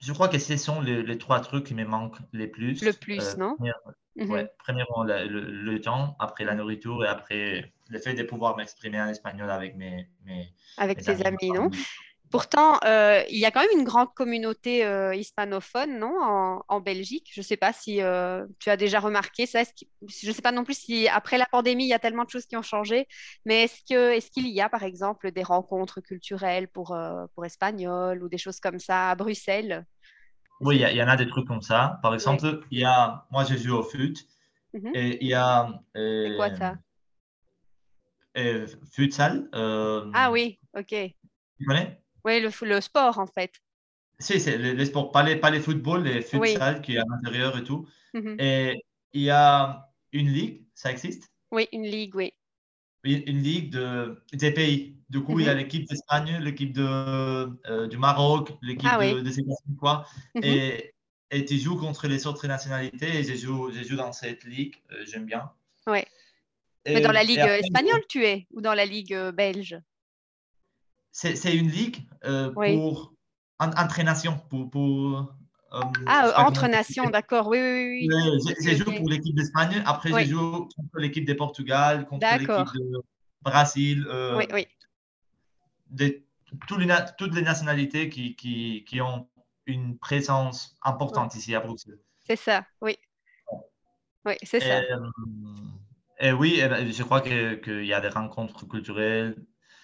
Je 0.00 0.12
crois 0.12 0.28
que 0.28 0.38
ce 0.38 0.56
sont 0.56 0.80
les, 0.80 1.02
les 1.02 1.18
trois 1.18 1.40
trucs 1.40 1.66
qui 1.66 1.74
me 1.74 1.84
manquent 1.84 2.18
les 2.32 2.46
Le 2.46 2.50
plus. 2.52 2.82
plus, 2.92 3.18
Euh, 3.20 3.36
non? 3.36 3.56
première- 3.56 3.80
Mhm, 4.16 4.30
ouais, 4.30 4.50
premièrement, 4.58 5.04
le, 5.04 5.28
le- 5.28 5.50
le 5.50 5.80
temps, 5.80 6.16
après 6.20 6.44
la 6.44 6.54
nourriture 6.54 7.04
et 7.04 7.08
après 7.08 7.72
le 7.88 7.98
fait 7.98 8.14
de 8.14 8.22
pouvoir 8.24 8.56
m'exprimer 8.56 9.00
en 9.02 9.08
espagnol 9.08 9.50
avec 9.50 9.76
mes, 9.76 10.08
mes, 10.24 10.48
Avec 10.76 10.98
mes 10.98 11.04
tes 11.04 11.12
amis, 11.26 11.26
amis, 11.26 11.52
non? 11.52 11.70
Pourtant, 12.34 12.80
euh, 12.84 13.22
il 13.30 13.38
y 13.38 13.44
a 13.44 13.52
quand 13.52 13.60
même 13.60 13.78
une 13.78 13.84
grande 13.84 14.12
communauté 14.12 14.84
euh, 14.84 15.14
hispanophone, 15.14 16.00
non, 16.00 16.12
en, 16.20 16.64
en 16.66 16.80
Belgique. 16.80 17.30
Je 17.32 17.38
ne 17.38 17.44
sais 17.44 17.56
pas 17.56 17.72
si 17.72 18.02
euh, 18.02 18.44
tu 18.58 18.70
as 18.70 18.76
déjà 18.76 18.98
remarqué 18.98 19.46
ça. 19.46 19.62
Je 19.62 20.26
ne 20.26 20.32
sais 20.32 20.42
pas 20.42 20.50
non 20.50 20.64
plus 20.64 20.76
si 20.76 21.06
après 21.06 21.38
la 21.38 21.46
pandémie, 21.46 21.84
il 21.84 21.90
y 21.90 21.94
a 21.94 22.00
tellement 22.00 22.24
de 22.24 22.30
choses 22.30 22.46
qui 22.46 22.56
ont 22.56 22.62
changé. 22.62 23.06
Mais 23.44 23.62
est-ce 23.62 23.82
que, 23.88 24.14
est-ce 24.14 24.32
qu'il 24.32 24.48
y 24.48 24.60
a, 24.60 24.68
par 24.68 24.82
exemple, 24.82 25.30
des 25.30 25.44
rencontres 25.44 26.00
culturelles 26.00 26.66
pour, 26.66 26.98
pour 27.36 27.44
Espagnols 27.44 28.20
ou 28.24 28.28
des 28.28 28.38
choses 28.38 28.58
comme 28.58 28.80
ça 28.80 29.10
à 29.10 29.14
Bruxelles? 29.14 29.84
Oui, 30.60 30.78
il 30.80 30.96
y, 30.96 31.02
en 31.04 31.06
a 31.06 31.14
des 31.16 31.28
trucs 31.28 31.46
comme 31.46 31.62
ça. 31.62 32.00
Par 32.02 32.10
Ouais. 32.10 32.16
exemple, 32.16 32.62
il 32.72 32.80
y 32.80 32.84
a, 32.84 33.26
moi, 33.30 33.44
je 33.44 33.56
joue 33.56 33.76
au 33.76 33.84
foot 33.84 34.18
Mhm. 34.72 34.92
et 34.92 35.18
il 35.22 35.28
y 35.28 35.34
a 35.34 35.68
C'est 35.94 36.36
quoi 36.36 36.50
ça? 36.56 36.74
futsal. 38.92 39.48
Ah 39.52 40.32
oui, 40.32 40.58
ok. 40.76 41.14
tu 41.58 41.64
connais? 41.64 42.03
Oui, 42.24 42.40
le, 42.40 42.80
sport, 42.80 43.18
en 43.18 43.26
fait. 43.26 43.52
Si, 44.18 44.40
c'est 44.40 44.56
les, 44.56 44.74
les 44.74 44.86
sports, 44.86 45.10
pas 45.12 45.22
les, 45.22 45.36
pas 45.36 45.50
les 45.50 45.60
footballs, 45.60 46.04
les 46.04 46.24
Oui. 46.38 46.52
futsal 46.52 46.80
qui 46.80 46.94
est 46.94 46.98
à 46.98 47.04
l'intérieur 47.08 47.58
et 47.58 47.64
tout. 47.64 47.86
Mhm. 48.14 48.36
Et 48.38 48.84
il 49.12 49.22
y 49.22 49.30
a 49.30 49.90
une 50.12 50.28
ligue, 50.28 50.64
ça 50.74 50.90
existe? 50.90 51.30
Oui, 51.50 51.68
une 51.72 51.84
ligue, 51.84 52.14
oui. 52.14 52.32
une 53.04 53.22
une 53.26 53.42
ligue 53.42 53.70
de, 53.70 54.22
des 54.32 54.50
pays. 54.52 54.96
Du 55.10 55.22
coup, 55.22 55.38
il 55.38 55.46
y 55.46 55.48
a 55.48 55.52
Mhm. 55.52 55.60
l'équipe 55.60 55.88
d'Espagne, 55.88 56.38
l'équipe 56.40 56.72
de, 56.72 56.82
euh, 56.84 57.86
du 57.86 57.98
Maroc, 57.98 58.52
l'équipe 58.62 58.88
Ah 58.90 58.98
de, 58.98 59.14
oui. 59.14 59.76
quoi. 59.78 60.06
Mhm. 60.34 60.44
Et, 60.44 60.94
et 61.30 61.44
tu 61.44 61.58
joues 61.58 61.76
contre 61.76 62.08
les 62.08 62.26
autres 62.26 62.46
nationalités 62.46 63.18
et 63.18 63.24
je 63.24 63.34
joue, 63.34 63.70
je 63.72 63.82
joue 63.82 63.96
dans 63.96 64.12
cette 64.12 64.44
ligue, 64.44 64.76
euh, 64.92 65.04
j'aime 65.04 65.26
bien. 65.26 65.50
Ouais. 65.86 66.06
Mais 66.86 67.00
dans 67.00 67.12
la 67.12 67.22
ligue 67.22 67.38
après, 67.38 67.60
espagnole, 67.60 68.02
tu 68.08 68.24
es, 68.24 68.46
ou 68.52 68.60
dans 68.60 68.74
la 68.74 68.84
ligue 68.84 69.14
euh, 69.14 69.32
belge? 69.32 69.78
C'est 71.14 71.56
une 71.56 71.68
ligue 71.70 71.98
euh, 72.24 72.52
Oui. 72.56 72.76
pour 72.76 73.14
en- 73.60 73.70
entraînation, 73.70 74.36
pour, 74.50 74.68
pour 74.68 75.34
euh, 75.72 75.80
Ah, 76.06 76.44
entre 76.44 76.66
nations, 76.66 77.08
d'accord. 77.08 77.46
Oui, 77.46 77.58
oui, 77.58 78.08
oui. 78.08 78.48
Oui. 78.60 78.76
joue 78.76 78.90
ok. 78.90 78.96
pour 78.98 79.08
l'équipe 79.08 79.34
d'Espagne, 79.34 79.82
après 79.86 80.10
je 80.10 80.14
Oui, 80.14 80.26
joue 80.26 80.68
contre 80.76 80.98
l'équipe 80.98 81.24
de 81.24 81.34
Portugal, 81.34 82.06
contre 82.06 82.26
l'équipe 82.32 82.48
de 82.74 83.00
Brésil, 83.42 84.04
Oui, 84.06 84.12
euh, 84.12 84.46
oui. 84.52 84.66
des- 85.88 86.26
toutes 86.66 87.34
les 87.34 87.42
nationalités 87.42 88.08
qui, 88.08 88.36
qui, 88.36 88.84
qui, 88.84 89.00
ont 89.00 89.28
une 89.66 89.98
présence 89.98 90.76
importante 90.82 91.34
ici 91.36 91.54
à 91.54 91.60
Bruxelles. 91.60 91.98
C'est 92.26 92.36
ça, 92.36 92.66
oui. 92.80 92.96
Oui, 94.26 94.34
c'est 94.42 94.60
ça. 94.60 94.82
Et, 96.20 96.32
oui, 96.32 96.58
eh 96.62 96.68
ben, 96.68 96.90
je 96.90 97.02
crois 97.02 97.20
qu'il 97.20 97.84
y 97.84 97.92
a 97.92 98.00
des 98.00 98.08
rencontres 98.08 98.66
culturelles. 98.66 99.36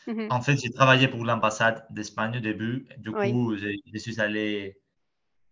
Mhm. 0.06 0.28
En 0.30 0.40
fait, 0.40 0.56
j'ai 0.56 0.70
travaillé 0.70 1.08
pour 1.08 1.24
l'ambassade 1.24 1.84
d'Espagne 1.90 2.36
au 2.36 2.40
début. 2.40 2.88
Du 2.98 3.12
coup, 3.12 3.56
je, 3.56 3.98
suis 3.98 4.20
allé 4.20 4.78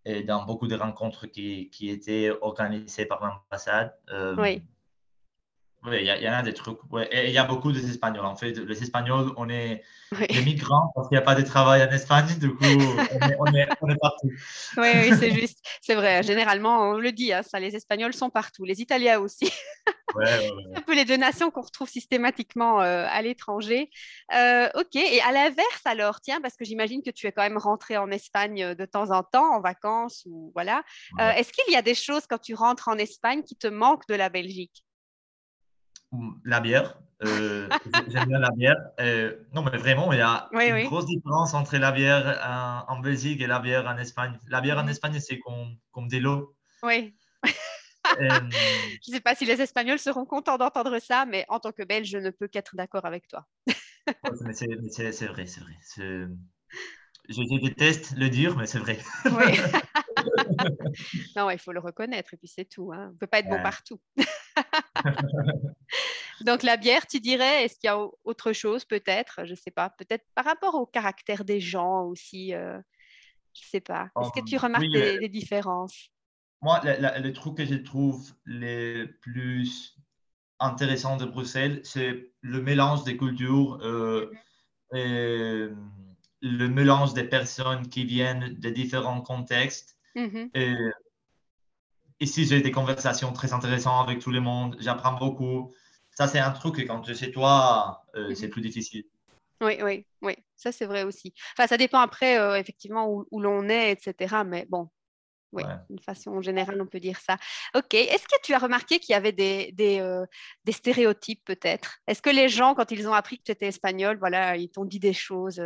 euh, 0.06 0.22
dans 0.22 0.44
beaucoup 0.44 0.66
de 0.66 0.74
rencontres 0.74 1.26
qui, 1.26 1.70
qui 1.70 1.90
étaient 1.90 2.30
organisées 2.40 3.06
par 3.06 3.24
l'ambassade. 3.24 3.94
Euh, 4.10 4.34
oui. 4.38 4.62
Oui, 5.84 5.98
il 6.00 6.06
y, 6.06 6.28
en 6.28 6.32
a 6.32 6.42
des 6.42 6.54
trucs. 6.54 6.78
Ouais. 6.90 7.08
Et 7.12 7.28
il 7.28 7.32
y 7.32 7.38
a 7.38 7.44
beaucoup 7.44 7.70
d'Espagnols. 7.70 8.24
En 8.24 8.34
fait, 8.34 8.52
les 8.52 8.82
Espagnols, 8.82 9.32
on 9.36 9.48
est 9.48 9.84
des 10.28 10.42
migrants 10.42 10.90
parce 10.94 11.08
qu'il 11.08 11.16
n'y 11.16 11.22
a 11.22 11.24
pas 11.24 11.36
de 11.36 11.42
travail 11.42 11.82
en 11.82 11.90
Espagne. 11.90 12.26
Du 12.38 12.50
coup, 12.50 12.64
on 13.38 13.46
est, 13.54 13.68
on 13.80 13.88
est, 13.88 13.96
partout. 13.96 14.30
Oui, 14.76 14.88
oui 14.94 15.16
c'est 15.18 15.30
juste. 15.30 15.64
C'est 15.80 15.94
vrai. 15.94 16.22
Généralement, 16.24 16.90
on 16.90 16.98
le 16.98 17.12
dit, 17.12 17.32
hein, 17.32 17.42
ça, 17.42 17.60
les 17.60 17.76
Espagnols 17.76 18.12
sont 18.12 18.28
partout. 18.28 18.64
Les 18.64 18.80
Italiens 18.80 19.20
aussi. 19.20 19.50
Ouais, 20.14 20.24
ouais, 20.24 20.64
un 20.74 20.80
peu 20.80 20.94
les 20.94 21.04
deux 21.04 21.18
nations 21.18 21.50
qu'on 21.50 21.60
retrouve 21.60 21.86
systématiquement 21.86 22.80
euh, 22.80 23.06
à 23.10 23.20
l'étranger. 23.20 23.90
Euh, 24.34 24.66
ok. 24.74 24.96
Et 24.96 25.20
à 25.20 25.32
l'inverse, 25.32 25.82
alors, 25.84 26.22
tiens, 26.22 26.40
parce 26.40 26.56
que 26.56 26.64
j'imagine 26.64 27.02
que 27.02 27.10
tu 27.10 27.26
es 27.26 27.32
quand 27.32 27.42
même 27.42 27.58
rentré 27.58 27.98
en 27.98 28.10
Espagne 28.10 28.64
euh, 28.64 28.74
de 28.74 28.86
temps 28.86 29.10
en 29.10 29.22
temps, 29.22 29.54
en 29.54 29.60
vacances 29.60 30.22
ou 30.24 30.50
voilà. 30.54 30.82
Est-ce 31.18 31.52
qu'il 31.52 31.70
y 31.74 31.76
a 31.76 31.82
des 31.82 31.94
choses 31.94 32.22
quand 32.26 32.38
tu 32.38 32.54
rentres 32.54 32.88
en 32.88 32.96
Espagne 32.96 33.42
qui 33.42 33.54
te 33.54 33.66
manquent 33.66 34.08
de 34.08 34.14
la 34.14 34.30
Belgique? 34.30 34.82
La 36.44 36.60
bière. 36.60 36.98
Euh, 37.24 37.68
j'aime 38.08 38.28
bien 38.28 38.38
la 38.38 38.50
bière. 38.50 38.76
Euh, 39.00 39.36
non, 39.52 39.62
mais 39.62 39.76
vraiment, 39.76 40.12
il 40.12 40.18
y 40.18 40.22
a 40.22 40.48
une 40.52 40.86
grosse 40.86 41.06
différence 41.06 41.54
entre 41.54 41.76
la 41.76 41.92
bière 41.92 42.84
en, 42.88 43.00
Belgique 43.00 43.40
et 43.40 43.46
la 43.46 43.58
bière 43.58 43.86
en 43.86 43.96
Espagne. 43.98 44.38
La 44.48 44.60
bière 44.60 44.78
en 44.78 44.84
mhm. 44.84 44.90
Espagne, 44.90 45.20
c'est 45.20 45.38
comme, 45.38 45.76
comme 45.90 46.08
de 46.08 46.18
l'eau. 46.18 46.54
Oui. 46.82 47.14
Euh, 47.44 47.50
je 49.04 49.10
ne 49.10 49.14
sais 49.16 49.20
pas 49.20 49.34
si 49.34 49.44
les 49.44 49.60
Espagnols 49.60 49.98
seront 49.98 50.24
contents 50.24 50.58
d'entendre 50.58 50.98
ça, 51.00 51.26
mais 51.26 51.44
en 51.48 51.60
tant 51.60 51.72
que 51.72 51.82
Belge, 51.82 52.08
je 52.08 52.18
ne 52.18 52.30
peux 52.30 52.48
qu'être 52.48 52.76
d'accord 52.76 53.04
avec 53.04 53.26
toi. 53.28 53.46
c'est 54.52 55.26
vrai, 55.26 55.46
c'est 55.46 55.60
vrai. 55.60 55.76
Je, 57.28 57.58
déteste 57.60 58.16
le 58.16 58.30
dire, 58.30 58.56
mais 58.56 58.66
c'est 58.66 58.78
vrai. 58.78 58.98
Oui. 59.26 59.58
non, 61.36 61.50
il 61.50 61.58
faut 61.58 61.72
le 61.72 61.80
reconnaître, 61.80 62.34
et 62.34 62.36
puis 62.36 62.48
c'est 62.48 62.64
tout. 62.64 62.92
Hein. 62.92 63.08
On 63.08 63.12
ne 63.12 63.18
peut 63.18 63.26
pas 63.26 63.40
être 63.40 63.48
bon 63.48 63.62
partout. 63.62 64.00
Donc 66.44 66.62
la 66.62 66.76
bière, 66.76 67.06
tu 67.06 67.20
dirais, 67.20 67.64
est-ce 67.64 67.78
qu'il 67.78 67.88
y 67.88 67.90
a 67.90 67.98
autre 68.24 68.52
chose 68.52 68.84
peut-être? 68.84 69.44
Je 69.44 69.50
ne 69.50 69.56
sais 69.56 69.70
pas, 69.70 69.90
peut-être 69.90 70.24
par 70.34 70.44
rapport 70.44 70.74
au 70.74 70.86
caractère 70.86 71.44
des 71.44 71.60
gens 71.60 72.02
aussi, 72.04 72.54
euh, 72.54 72.78
je 73.54 73.62
ne 73.62 73.68
sais 73.70 73.80
pas. 73.80 74.10
Est-ce 74.20 74.40
que 74.40 74.44
tu 74.44 74.56
oh, 74.56 74.62
remarques 74.62 74.90
des, 74.92 75.28
différences? 75.28 76.10
Moi, 76.62 76.80
le, 76.84 77.32
truc 77.32 77.56
que 77.56 77.64
je 77.64 77.74
trouve 77.74 78.32
les 78.46 79.06
plus 79.06 79.96
intéressant 80.60 81.16
de 81.16 81.24
Bruxelles, 81.24 81.80
c'est 81.84 82.32
le 82.40 82.62
mélange 82.62 83.04
des 83.04 83.16
cultures, 83.16 83.78
euh, 83.82 84.32
et 84.94 85.68
le 86.40 86.68
mélange 86.68 87.14
des 87.14 87.24
personnes 87.24 87.88
qui 87.88 88.04
viennent 88.04 88.54
de 88.54 88.70
différents 88.70 89.20
contextes. 89.20 89.98
Mm-hmm. 90.16 90.50
Et 90.54 90.76
ici, 92.20 92.46
j'ai 92.46 92.60
des 92.60 92.72
conversations 92.72 93.32
très 93.32 93.52
intéressantes 93.52 94.08
avec 94.08 94.20
tout 94.20 94.30
le 94.30 94.40
monde. 94.40 94.76
J'apprends 94.80 95.14
beaucoup. 95.14 95.74
Ça, 96.10 96.26
c'est 96.26 96.38
un 96.38 96.50
truc 96.50 96.76
que 96.76 96.82
quand 96.82 97.08
es 97.08 97.14
chez 97.14 97.30
toi, 97.30 98.04
euh, 98.16 98.28
mhm. 98.28 98.34
c'est 98.34 98.48
plus 98.48 98.60
difficile. 98.60 99.04
Oui, 99.60 99.78
oui, 99.82 100.06
oui. 100.22 100.34
Ça, 100.56 100.72
c'est 100.72 100.86
vrai 100.86 101.02
aussi. 101.02 101.34
Enfin, 101.52 101.66
ça 101.66 101.76
dépend 101.76 102.00
après, 102.00 102.38
euh, 102.38 102.58
effectivement, 102.58 103.08
où, 103.30 103.40
l'on 103.40 103.68
est, 103.68 103.92
etc. 103.92 104.42
Mais 104.46 104.66
bon, 104.68 104.88
oui, 105.52 105.62
d'une 105.88 106.00
façon 106.00 106.40
générale, 106.40 106.80
on 106.80 106.86
peut 106.86 107.00
dire 107.00 107.18
ça. 107.18 107.36
OK. 107.74 107.94
Est-ce 107.94 108.24
que 108.24 108.40
tu 108.42 108.54
as 108.54 108.58
remarqué 108.58 108.98
qu'il 108.98 109.12
y 109.12 109.16
avait 109.16 109.32
des, 109.32 109.72
des, 109.72 110.00
euh, 110.00 110.26
des 110.64 110.72
stéréotypes, 110.72 111.44
peut-être? 111.44 111.98
Est-ce 112.06 112.22
que 112.22 112.30
les 112.30 112.48
gens, 112.48 112.74
quand 112.74 112.90
ils 112.90 113.08
ont 113.08 113.14
appris 113.14 113.38
que 113.38 113.44
tu 113.44 113.52
étais 113.52 113.66
espagnol, 113.66 114.16
voilà, 114.18 114.56
ils 114.56 114.70
t'ont 114.70 114.84
dit 114.84 115.00
des 115.00 115.12
choses, 115.12 115.60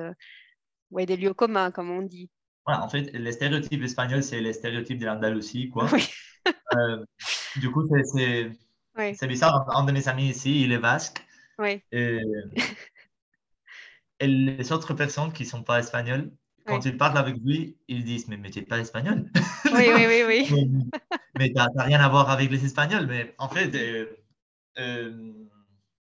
ouais, 0.91 1.07
des 1.07 1.17
lieux 1.17 1.35
communs, 1.35 1.71
comme 1.71 1.91
on 1.91 2.03
dit? 2.03 2.31
Ouais, 2.67 2.75
en 2.75 2.89
fait, 2.89 3.11
les 3.13 3.33
stéréotypes 3.33 3.83
espagnols, 3.83 4.23
c'est 4.23 4.41
les 4.41 4.53
stéréotypes 4.53 4.99
de 4.99 5.07
l'Andalousie, 5.07 5.69
quoi. 5.69 5.89
Oui. 5.93 6.09
Euh, 6.75 7.05
du 7.57 7.71
coup, 7.71 7.87
c'est 8.05 9.27
bizarre. 9.27 9.77
Un 9.77 9.85
de 9.85 9.93
mes 9.93 10.09
amis 10.09 10.29
ici, 10.29 10.63
il 10.63 10.73
est 10.73 10.79
basque. 10.79 11.25
Oui. 11.59 11.83
Et, 11.93 12.21
les 14.21 14.73
autres 14.73 14.95
personnes 14.95 15.33
qui 15.33 15.43
ne 15.43 15.49
sont 15.49 15.63
pas 15.63 15.81
espagnoles, 15.81 16.31
quand 16.65 16.85
ils 16.85 16.97
parlent 16.97 17.19
avec 17.19 17.37
lui, 17.45 17.77
ils 17.89 18.05
disent 18.05 18.29
Mais, 18.29 18.37
mais 18.37 18.51
tu 18.51 18.61
n'es 18.61 18.65
pas 18.65 18.79
espagnol. 18.79 19.31
Oui, 19.75 19.89
oui, 19.95 20.23
oui. 20.27 20.47
oui. 20.51 20.91
mais 21.39 21.49
tu 21.49 21.55
n'as 21.55 21.85
rien 21.85 22.01
à 22.01 22.09
voir 22.09 22.31
avec 22.31 22.51
les 22.51 22.65
Espagnols. 22.65 23.07
Mais 23.07 23.35
en 23.39 23.49
fait, 23.49 23.75
euh, 23.75 24.07
euh, 24.79 25.33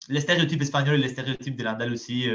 les 0.10 0.22
stéréotypes 0.22 0.62
espagnols, 0.62 1.00
les 1.00 1.10
stéréotypes 1.10 1.56
de 1.56 1.64
l'Andalousie, 1.64 2.30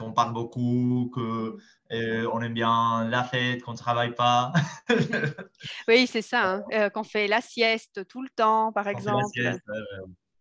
qu'on 0.00 0.12
parle 0.12 0.32
beaucoup, 0.32 1.10
que 1.14 1.58
euh, 1.92 2.40
aime 2.40 2.54
bien 2.54 3.06
la 3.08 3.22
fête, 3.22 3.62
qu'on 3.62 3.72
ne 3.72 3.76
travaille 3.76 4.14
pas. 4.14 4.52
oui, 5.88 6.06
c'est 6.06 6.22
ça. 6.22 6.54
Hein. 6.54 6.64
Euh, 6.72 6.90
qu'on 6.90 7.04
fait 7.04 7.28
la 7.28 7.40
sieste 7.40 8.06
tout 8.08 8.22
le 8.22 8.30
temps, 8.30 8.72
par 8.72 8.88
exemple. 8.88 9.24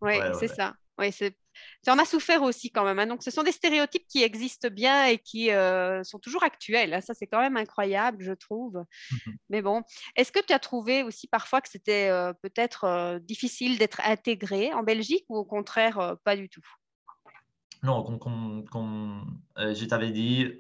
oui, 0.02 0.16
c'est 0.40 0.48
ça. 0.48 0.74
Oui, 0.98 1.12
c'est... 1.12 1.36
Tu 1.84 1.92
en 1.92 1.98
as 1.98 2.06
souffert 2.06 2.42
aussi 2.42 2.72
quand 2.72 2.86
même. 2.86 3.00
Hein. 3.00 3.08
Donc, 3.08 3.22
ce 3.22 3.32
sont 3.32 3.44
des 3.44 3.52
stéréotypes 3.52 4.06
qui 4.08 4.24
existent 4.24 4.70
bien 4.70 5.06
et 5.06 5.18
qui 5.18 5.52
euh, 5.52 6.04
sont 6.04 6.20
toujours 6.20 6.44
actuels. 6.44 6.94
Hein. 6.94 7.02
Ça, 7.02 7.14
c'est 7.14 7.28
quand 7.28 7.42
même 7.42 7.58
incroyable, 7.58 8.24
je 8.24 8.32
trouve. 8.32 8.84
Mhm. 9.12 9.34
Mais 9.50 9.62
bon, 9.62 9.82
est-ce 10.16 10.32
que 10.32 10.40
tu 10.40 10.54
as 10.54 10.60
trouvé 10.60 11.04
aussi 11.04 11.28
parfois 11.28 11.60
que 11.60 11.70
c'était 11.70 12.10
peut-être 12.42 13.20
difficile 13.24 13.78
d'être 13.78 14.00
intégré 14.06 14.74
en 14.74 14.84
Belgique 14.84 15.26
ou 15.28 15.38
au 15.38 15.46
contraire, 15.46 16.16
pas 16.24 16.38
du 16.38 16.48
tout? 16.48 16.64
Non, 17.84 18.04
comme, 18.18 19.40
je 19.58 19.86
t'avais 19.86 20.12
dit, 20.12 20.52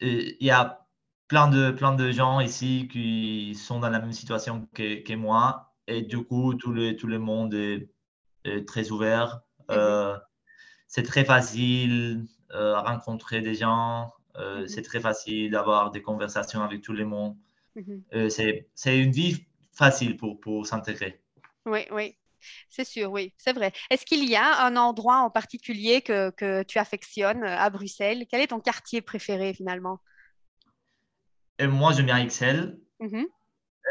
il 0.00 0.36
y 0.40 0.50
a 0.50 0.86
plein 1.28 1.48
de, 1.48 1.70
plein 1.70 1.94
de 1.94 2.10
gens 2.10 2.40
ici 2.40 2.88
qui 2.90 3.54
sont 3.54 3.80
dans 3.80 3.90
la 3.90 4.00
même 4.00 4.12
situation 4.12 4.68
que, 4.74 5.02
que 5.02 5.14
moi. 5.14 5.74
Et 5.88 6.02
du 6.02 6.22
coup, 6.24 6.54
tout 6.54 6.72
le, 6.72 6.96
tout 6.96 7.06
le 7.06 7.18
monde 7.18 7.54
est, 7.54 7.88
très 8.66 8.90
ouvert. 8.92 9.40
Mhm. 9.68 9.76
Euh, 9.76 10.16
c'est 10.86 11.02
très 11.02 11.24
facile 11.24 12.26
euh, 12.52 12.74
à 12.74 12.82
rencontrer 12.82 13.40
des 13.40 13.54
gens. 13.54 14.12
Euh, 14.36 14.60
mhm. 14.60 14.68
C'est 14.68 14.82
très 14.82 15.00
facile 15.00 15.50
d'avoir 15.50 15.90
des 15.90 16.02
conversations 16.02 16.62
avec 16.62 16.82
tout 16.82 16.92
le 16.92 17.04
monde. 17.04 17.36
Mhm. 17.74 18.30
c'est 18.30 18.98
une 18.98 19.10
vie 19.10 19.44
facile 19.72 20.16
pour, 20.16 20.40
pour 20.40 20.66
s'intégrer. 20.66 21.20
Oui, 21.66 21.80
oui. 21.90 22.16
C'est 22.68 22.84
sûr, 22.84 23.10
oui, 23.10 23.32
c'est 23.36 23.52
vrai. 23.52 23.72
Est-ce 23.90 24.04
qu'il 24.04 24.28
y 24.28 24.36
a 24.36 24.64
un 24.64 24.76
endroit 24.76 25.18
en 25.18 25.30
particulier 25.30 26.02
que, 26.02 26.30
que, 26.30 26.62
tu 26.62 26.78
affectionnes 26.78 27.42
euh, 27.42 27.58
à 27.58 27.70
Bruxelles? 27.70 28.26
Quel 28.30 28.40
est 28.40 28.48
ton 28.48 28.60
quartier 28.60 29.00
préféré 29.00 29.54
finalement? 29.54 30.00
Euh, 31.60 31.68
Moi, 31.68 31.92
j'aime 31.92 32.06
bien 32.06 32.18
Excel. 32.18 32.78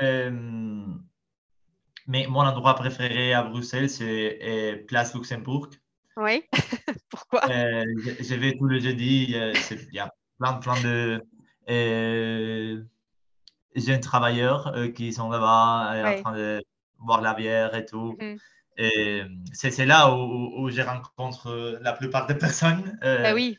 Euh, 0.02 0.86
mais 2.08 2.28
mon 2.28 2.42
endroit 2.42 2.76
préféré 2.76 3.34
à 3.34 3.44
Bruxelles, 3.44 3.90
c'est 3.90 4.86
Place 4.88 5.16
Luxembourg. 5.16 5.70
Oui, 6.18 6.44
pourquoi? 7.10 7.42
Je, 7.48 8.36
vais 8.36 8.54
tous 8.58 8.68
les 8.68 8.80
jeudis, 8.80 9.32
il 9.32 9.94
y 9.94 10.00
a 10.00 10.12
plein, 10.38 10.54
plein 10.54 10.80
de 10.82 11.24
jeunes 13.76 14.00
travailleurs 14.02 14.74
qui 14.94 15.12
sont 15.12 15.30
là-bas 15.30 16.16
en 16.18 16.22
train 16.22 16.36
de 16.36 16.64
boire 17.00 17.22
la 17.22 17.34
bière 17.34 17.76
et 17.76 17.86
tout. 17.86 18.18
Mhm. 18.20 18.38
Et 18.78 19.24
c'est 19.54 19.86
là 19.86 20.14
où, 20.14 20.64
où, 20.64 20.70
je 20.70 20.82
rencontre 20.82 21.80
la 21.82 21.94
plupart 21.94 22.28
des 22.28 22.36
personnes. 22.36 23.00
Euh, 23.04 23.24
ah 23.26 23.34
oui. 23.34 23.58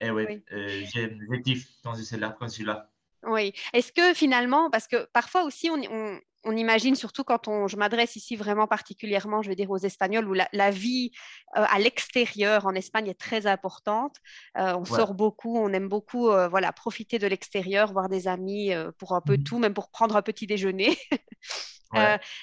Et 0.00 0.10
oui, 0.10 0.24
oui. 0.28 0.42
Euh, 0.52 0.82
j'ai 0.92 1.16
je 1.16 2.02
suis 2.02 2.16
là. 2.16 2.34
Quand 2.36 2.48
je 2.48 2.52
suis 2.52 2.64
là. 2.64 2.90
Oui. 3.22 3.52
Est-ce 3.72 3.92
que 3.92 4.12
finalement, 4.14 4.70
parce 4.70 4.88
que 4.88 5.06
parfois 5.12 5.44
aussi, 5.44 5.70
on, 5.70 5.80
on, 5.88 6.18
on 6.44 6.56
imagine, 6.56 6.94
surtout 6.94 7.24
quand 7.24 7.48
on, 7.48 7.68
je 7.68 7.76
m'adresse 7.76 8.16
ici 8.16 8.36
vraiment 8.36 8.66
particulièrement, 8.66 9.42
je 9.42 9.48
vais 9.48 9.54
dire 9.54 9.70
aux 9.70 9.78
Espagnols, 9.78 10.28
où 10.28 10.34
la, 10.34 10.70
vie 10.70 11.12
euh, 11.56 11.64
à 11.68 11.78
l'extérieur 11.78 12.66
en 12.66 12.74
Espagne 12.74 13.08
est 13.08 13.18
très 13.18 13.46
importante. 13.46 14.16
Euh, 14.58 14.74
on 14.76 14.84
sort 14.84 15.14
beaucoup, 15.14 15.56
on 15.56 15.72
aime 15.72 15.88
beaucoup 15.88 16.30
euh, 16.30 16.48
voilà, 16.48 16.72
profiter 16.72 17.18
de 17.18 17.26
l'extérieur, 17.26 17.92
voir 17.92 18.08
des 18.08 18.26
amis 18.28 18.72
pour 18.98 19.14
un 19.14 19.20
peu 19.20 19.36
mmh 19.36 19.44
tout, 19.44 19.58
même 19.58 19.74
pour 19.74 19.90
prendre 19.90 20.16
un 20.16 20.22
petit 20.22 20.46
déjeuner. 20.46 20.98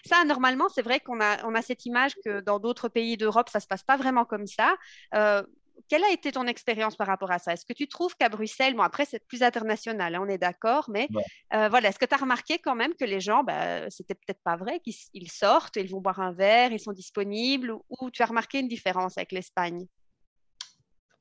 ça, 0.06 0.24
normalement, 0.26 0.70
c'est 0.70 0.82
vrai 0.82 1.00
qu'on 1.00 1.20
a, 1.22 1.46
on 1.46 1.56
a 1.56 1.62
cette 1.62 1.86
image 1.86 2.14
que 2.24 2.42
dans 2.42 2.60
d'autres 2.60 2.90
pays 2.90 3.18
d'Europe, 3.18 3.50
ça 3.50 3.60
ne 3.60 3.62
se 3.62 3.68
passe 3.68 3.84
pas 3.84 3.98
vraiment 3.98 4.26
comme 4.26 4.48
ça. 4.48 4.76
Quelle 5.88 6.04
a 6.04 6.12
été 6.12 6.32
ton 6.32 6.46
expérience 6.48 6.96
par 6.96 7.08
rapport 7.08 7.32
à 7.32 7.40
ça? 7.40 7.54
Est-ce 7.54 7.66
que 7.66 7.74
tu 7.74 7.88
trouves 7.88 8.16
qu'à 8.16 8.30
Bruxelles, 8.30 8.76
bon 8.76 8.84
après 8.84 9.06
c'est 9.06 9.26
plus 9.28 9.44
international, 9.44 10.16
hein, 10.16 10.22
on 10.22 10.28
est 10.28 10.38
d'accord, 10.38 10.90
mais 10.90 11.08
euh, 11.54 11.70
voilà, 11.70 11.90
est-ce 11.90 12.00
que 12.00 12.06
tu 12.06 12.14
as 12.14 12.18
remarqué 12.18 12.60
quand 12.60 12.76
même 12.76 12.94
que 12.96 13.06
les 13.06 13.20
gens, 13.20 13.44
bah, 13.44 13.90
c'était 13.90 14.16
peut-être 14.16 14.42
pas 14.44 14.58
vrai, 14.58 14.82
qu'ils 14.82 15.32
sortent, 15.32 15.78
ils 15.78 15.90
vont 15.90 16.02
boire 16.02 16.20
un 16.20 16.32
verre, 16.32 16.72
ils 16.72 16.80
sont 16.80 16.92
disponibles, 16.92 17.72
ou, 17.72 18.12
tu 18.12 18.22
as 18.22 18.26
remarqué 18.26 18.60
une 18.60 18.68
différence 18.68 19.18
avec 19.18 19.32
l'Espagne? 19.32 19.88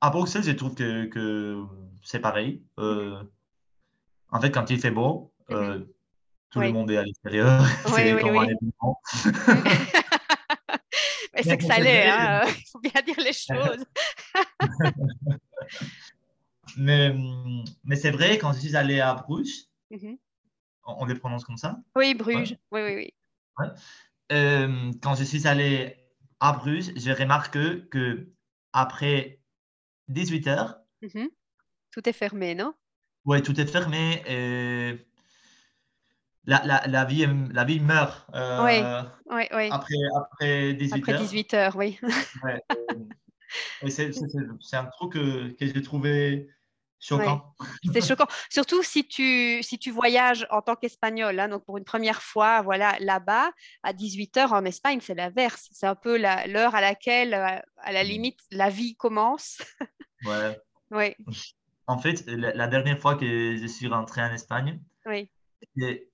À 0.01 0.11
Bruxelles, 0.11 0.45
je 0.45 0.53
trouve 0.53 0.75
que, 0.75 1.07
que 1.07 1.64
c'est 2.03 2.21
pareil. 2.21 2.62
Euh, 2.79 3.23
en 4.31 4.41
fait, 4.41 4.51
quand 4.51 4.71
il 4.71 4.79
fait 4.79 4.91
beau, 4.91 5.33
euh, 5.51 5.79
Mhm. 5.79 5.88
Tout 6.51 6.61
Oui. 6.61 6.67
le 6.67 6.73
monde 6.73 6.91
est 6.91 6.97
à 6.97 7.03
l'extérieur. 7.03 7.65
Oui, 7.87 7.93
c'est 7.95 8.15
oui, 8.15 8.23
comme 8.23 8.31
oui. 8.31 8.39
un 8.39 8.45
événement. 8.49 9.01
Mais 11.35 11.43
c'est 11.43 11.59
que 11.59 11.65
ça 11.65 11.79
l'est, 11.79 12.07
hein, 12.09 12.43
il 12.47 12.67
faut 12.73 12.81
bien 12.81 13.03
dire 13.03 13.19
les 13.19 13.33
choses. 13.33 13.85
Mais, 16.79 17.15
mais 17.85 17.97
c'est 17.97 18.11
vrai, 18.11 18.39
quand 18.39 18.53
je 18.55 18.61
suis 18.61 18.77
allé 18.77 19.01
à 19.01 19.15
Bruges, 19.15 19.67
Mhm. 19.91 20.19
on, 20.85 21.03
on 21.03 21.05
les 21.07 21.15
prononce 21.15 21.45
comme 21.45 21.57
ça? 21.57 21.79
Oui, 21.97 22.15
Bruges. 22.15 22.57
Oui, 22.71 22.81
oui, 22.83 22.95
oui. 22.97 23.15
Euh, 24.33 24.91
quand 25.03 25.15
je 25.15 25.25
suis 25.25 25.47
allé 25.47 25.97
à 26.41 26.53
Bruges, 26.53 26.93
j'ai 26.97 27.13
remarqué 27.13 27.83
que 27.91 28.33
après 28.73 29.41
18 30.09 30.47
heures, 30.47 30.79
Mhm. 31.03 31.31
Tout 31.93 32.09
est 32.09 32.13
fermé, 32.15 32.55
non? 32.55 32.75
Ouais, 33.25 33.43
tout 33.43 33.61
est 33.61 33.67
fermé 33.67 34.23
et 34.27 35.08
la, 36.49 36.63
la, 36.65 36.87
la 36.87 37.05
vie, 37.05 37.27
la 37.53 37.65
vie 37.65 37.79
meurt 37.79 38.27
euh, 38.35 39.03
Oui, 39.31 39.45
oui. 39.55 39.69
après, 39.71 39.95
après 40.17 40.73
18 40.75 40.95
Après 40.99 41.13
heures. 41.13 41.21
18 41.21 41.55
heures, 41.55 41.77
oui. 41.77 41.99
Ouais, 42.43 42.63
euh, 42.73 42.95
et 43.83 43.91
c'est 43.91 44.13
c'est- 44.13 44.77
un 44.77 44.85
truc 44.87 45.13
que, 45.13 45.51
que 45.53 45.67
j'ai 45.67 45.83
trouvé 45.83 46.49
choquant. 46.99 47.55
C'est 47.93 48.01
choquant. 48.01 48.27
Surtout 48.51 48.83
si 48.83 49.07
tu, 49.07 49.63
si 49.63 49.79
tu 49.79 49.91
voyages 49.91 50.47
en 50.51 50.63
tant 50.63 50.75
qu'Espagnol, 50.75 51.39
hein, 51.39 51.49
donc 51.49 51.67
pour 51.67 51.77
une 51.77 51.85
première 51.85 52.23
fois, 52.23 52.63
voilà, 52.63 52.97
là-bas, 53.01 53.51
à 53.83 53.93
18h 53.93 54.53
en 54.53 54.65
Espagne, 54.65 55.01
c'est 55.03 55.15
l'inverse. 55.15 55.69
C'est 55.71 55.87
un 55.87 55.95
peu 55.95 56.17
la- 56.17 56.47
l'heure 56.47 56.75
à 56.75 56.81
laquelle, 56.81 57.35
euh, 57.35 57.59
à 57.77 57.93
la 57.93 58.03
limite, 58.03 58.41
la 58.51 58.71
vie 58.71 58.97
commence. 58.97 59.59
Ouais. 60.25 60.59
oui, 60.91 61.15
En 61.87 61.99
fait, 61.99 62.25
la, 62.27 62.55
la 62.55 62.69
dernière 62.69 62.99
fois 62.99 63.17
que 63.17 63.57
je 63.57 63.67
suis 63.67 63.87
rentré 63.87 64.23
en 64.23 64.33
Espagne, 64.33 64.81
oui, 65.07 65.31
et 65.81 66.08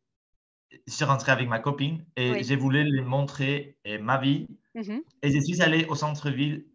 je 0.86 0.92
suis 0.92 1.04
rentré 1.04 1.32
avec 1.32 1.48
ma 1.48 1.58
copine 1.58 2.04
et 2.16 2.30
Oui. 2.32 2.44
j'ai 2.44 2.56
voulu 2.56 2.84
lui 2.84 3.02
montrer 3.02 3.76
eh, 3.84 3.98
ma 3.98 4.18
vie. 4.18 4.46
Mhm. 4.74 5.02
Et 5.22 5.30
je 5.30 5.40
suis 5.40 5.62
allé 5.62 5.84
au 5.86 5.94
centre-ville 5.94 6.66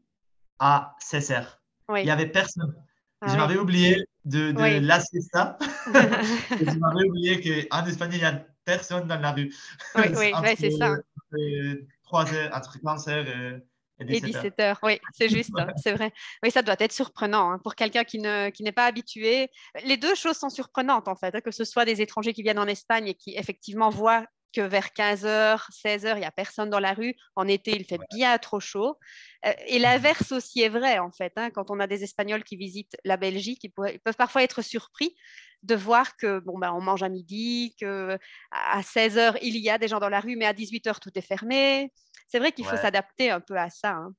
à 0.60 0.96
16 1.00 1.32
heures. 1.32 1.62
oui. 1.90 2.02
Il 2.02 2.06
n'y 2.06 2.12
avait 2.12 2.28
personne. 2.28 2.74
Ah 3.22 3.28
je 3.28 3.34
oui. 3.34 3.38
m'avais 3.40 3.58
oublié 3.58 4.06
de, 4.26 4.52
de 4.52 4.62
Oui. 4.62 4.80
la 4.82 5.00
siesta. 5.00 5.58
Je 5.92 6.78
m'avais 6.78 7.04
oublié 7.10 7.68
qu'en 7.70 7.86
Espagne, 7.86 8.12
il 8.14 8.20
n'y 8.20 8.26
a 8.26 8.46
personne 8.64 9.08
dans 9.08 9.20
la 9.20 9.32
rue. 9.32 9.54
Oui, 9.96 10.04
oui, 10.16 10.32
c'est 10.58 10.72
ça. 10.72 10.92
entre 10.94 11.78
3 12.04 12.34
heures, 12.34 12.52
entre 12.56 12.80
15 12.80 13.08
heures 13.10 13.60
et, 14.00 14.04
et 14.04 14.18
Et 14.18 14.22
17 14.22 14.36
heures. 14.36 14.44
17 14.44 14.60
heures, 14.60 14.80
oui, 14.84 15.00
c'est 15.12 15.30
juste, 15.30 15.58
hein, 15.60 15.72
c'est 15.78 15.94
vrai. 15.94 16.12
Oui, 16.44 16.52
ça 16.52 16.62
doit 16.62 16.76
être 16.80 16.92
surprenant 16.92 17.52
hein, 17.52 17.60
pour 17.64 17.76
quelqu'un 17.76 18.04
qui 18.04 18.20
ne- 18.20 18.50
qui 18.50 18.64
n'est 18.64 18.72
pas 18.72 18.86
habitué. 18.86 19.50
Les 19.86 19.98
deux 19.98 20.16
choses 20.16 20.38
sont 20.38 20.50
surprenantes, 20.50 21.08
en 21.08 21.16
fait, 21.16 21.36
hein, 21.36 21.42
que 21.42 21.52
ce 21.52 21.64
soit 21.66 21.86
des 21.86 22.02
étrangers 22.02 22.34
qui 22.34 22.44
viennent 22.44 22.60
en 22.60 22.68
Espagne 22.68 23.08
et 23.08 23.14
qui, 23.16 23.36
effectivement, 23.36 23.90
voient 23.90 24.26
que 24.52 24.62
vers 24.62 24.94
15 24.94 25.26
heures, 25.26 25.68
16 25.72 26.06
heures, 26.08 26.18
il 26.18 26.22
n'y 26.22 26.26
a 26.26 26.32
personne 26.32 26.72
dans 26.72 26.80
la 26.80 26.94
rue. 26.94 27.14
En 27.36 27.48
été, 27.48 27.72
il 27.76 27.86
fait 27.86 28.00
bien 28.12 28.36
trop 28.40 28.60
chaud. 28.60 28.98
Euh, 29.46 29.54
et 29.68 29.78
l'inverse 29.80 30.32
aussi 30.32 30.62
est 30.62 30.70
vrai, 30.70 30.98
en 31.00 31.12
fait. 31.12 31.34
hein, 31.36 31.50
quand 31.52 31.70
on 31.72 31.80
a 31.80 31.88
des 31.88 32.04
Espagnols 32.04 32.44
qui 32.44 32.58
visitent 32.58 32.98
la 33.06 33.18
Belgique, 33.18 33.60
ils, 33.64 33.72
ils 33.94 34.00
peuvent 34.00 34.16
parfois 34.16 34.44
être 34.44 34.62
surpris 34.64 35.16
de 35.64 35.76
voir 35.76 36.16
que 36.16 36.40
bon 36.40 36.58
ben 36.58 36.72
on 36.72 36.80
mange 36.82 37.04
à 37.04 37.10
midi, 37.10 37.76
que 37.80 38.18
à 38.52 38.82
16 38.82 39.18
heures 39.18 39.38
il 39.42 39.58
y 39.58 39.70
a 39.70 39.78
des 39.78 39.90
gens 39.90 40.00
dans 40.00 40.08
la 40.10 40.22
rue, 40.22 40.38
mais 40.38 40.46
à 40.46 40.54
18 40.54 40.88
heures 40.88 41.02
tout 41.02 41.12
est 41.16 41.22
fermé. 41.22 41.92
C'est 42.30 42.40
vrai 42.40 42.54
qu'il 42.54 42.66
faut 42.68 42.78
s'adapter 42.78 43.32
un 43.32 43.42
peu 43.42 43.58
à 43.58 43.70
ça. 43.72 43.92
hein. 43.92 44.16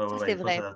Ouais, 0.00 0.08
Ça, 0.08 0.18
c'est 0.20 0.36
vrai. 0.36 0.68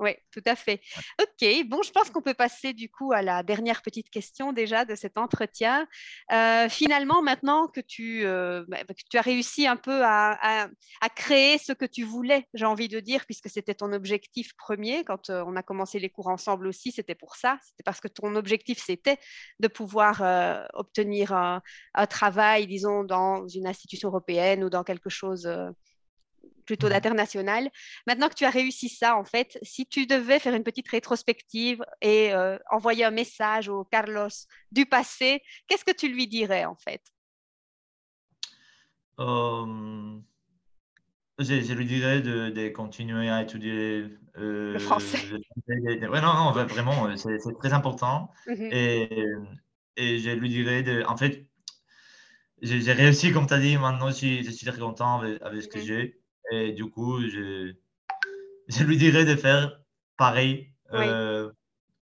Oui, 0.00 0.12
tout 0.32 0.40
à 0.46 0.56
fait. 0.56 0.80
Ok, 1.20 1.66
bon, 1.68 1.82
je 1.82 1.90
pense 1.92 2.08
qu'on 2.08 2.22
peut 2.22 2.32
passer 2.32 2.72
du 2.72 2.88
coup 2.90 3.12
à 3.12 3.20
la 3.20 3.42
dernière 3.42 3.82
petite 3.82 4.08
question 4.08 4.52
déjà 4.54 4.86
de 4.86 4.94
cet 4.94 5.18
entretien. 5.18 5.86
Euh, 6.32 6.70
finalement, 6.70 7.20
maintenant 7.22 7.68
que 7.68 7.80
tu, 7.80 8.24
euh, 8.24 8.64
bah, 8.68 8.78
que 8.84 8.94
tu 9.10 9.18
as 9.18 9.20
réussi 9.20 9.66
un 9.66 9.76
peu 9.76 10.02
à, 10.02 10.38
à- 10.64 10.68
à 11.02 11.08
créer 11.10 11.58
ce 11.58 11.72
que 11.72 11.84
tu 11.84 12.02
voulais, 12.04 12.48
j'ai 12.54 12.64
envie 12.64 12.88
de 12.88 12.98
dire, 13.00 13.26
puisque 13.26 13.50
c'était 13.50 13.74
ton 13.74 13.92
objectif 13.92 14.54
premier, 14.56 15.04
quand 15.04 15.28
euh, 15.28 15.44
on 15.46 15.54
a 15.54 15.62
commencé 15.62 15.98
les 15.98 16.08
cours 16.08 16.28
ensemble 16.28 16.66
aussi, 16.66 16.92
c'était 16.92 17.14
pour 17.14 17.36
ça, 17.36 17.58
c'était 17.62 17.82
parce 17.84 18.00
que 18.00 18.08
ton 18.08 18.34
objectif, 18.36 18.82
c'était 18.82 19.18
de 19.58 19.68
pouvoir 19.68 20.22
obtenir 20.74 21.32
un, 21.34 21.60
un 21.94 22.06
travail, 22.06 22.66
disons, 22.66 23.04
dans 23.04 23.46
une 23.48 23.66
institution 23.66 24.08
européenne 24.08 24.64
ou 24.64 24.70
dans 24.70 24.84
quelque 24.84 25.10
chose 25.10 25.46
plutôt 26.66 26.88
Mhm. 26.88 26.92
d'international. 26.92 27.70
Maintenant 28.06 28.28
que 28.28 28.34
tu 28.34 28.44
as 28.44 28.50
réussi 28.50 28.88
ça, 28.88 29.16
en 29.16 29.24
fait, 29.24 29.58
si 29.62 29.86
tu 29.86 30.06
devais 30.06 30.38
faire 30.38 30.54
une 30.54 30.64
petite 30.64 30.88
rétrospective 30.88 31.82
et 32.00 32.32
euh, 32.34 32.58
envoyer 32.70 33.04
un 33.04 33.10
message 33.10 33.68
au 33.68 33.84
Carlos 33.84 34.28
du 34.72 34.86
passé, 34.86 35.42
qu'est-ce 35.68 35.84
que 35.84 35.92
tu 35.92 36.08
lui 36.08 36.26
dirais, 36.28 36.64
en 36.64 36.76
fait? 36.76 37.02
Euh, 39.18 40.18
je, 41.38 41.60
je 41.62 41.72
lui 41.72 41.84
dirais 41.86 42.20
de, 42.20 42.50
de 42.50 42.68
continuer 42.68 43.28
à 43.30 43.42
étudier 43.42 44.06
euh, 44.36 44.72
Le 44.74 44.78
français. 44.78 45.18
le 45.30 45.40
français. 45.42 46.08
Ouais, 46.08 46.20
non, 46.20 46.34
non, 46.34 46.52
vraiment, 46.52 47.16
c'est 47.16 47.38
très 47.58 47.72
important. 47.72 48.30
Mhm. 48.46 48.68
Et, 48.72 49.24
et 49.96 50.18
je 50.18 50.30
lui 50.30 50.48
dirais 50.48 50.82
de. 50.82 51.02
En 51.04 51.16
fait, 51.16 51.46
j'ai 52.62 52.92
réussi, 52.92 53.32
comme 53.32 53.46
tu 53.46 53.54
as 53.54 53.58
dit, 53.58 53.76
maintenant 53.78 54.08
je 54.08 54.14
suis, 54.14 54.44
je 54.44 54.50
suis 54.50 54.66
très 54.66 54.78
content 54.78 55.20
avec, 55.20 55.40
avec 55.42 55.62
ce 55.62 55.68
que 55.68 55.78
Mhm. 55.78 55.84
j'ai. 55.86 56.19
Et 56.50 56.72
du 56.72 56.86
coup, 56.90 57.20
je, 57.22 57.74
je 58.68 58.84
lui 58.84 58.96
dirais 58.96 59.24
de 59.24 59.36
faire 59.36 59.80
pareil 60.16 60.72
Oui. 60.92 61.06
euh, 61.06 61.50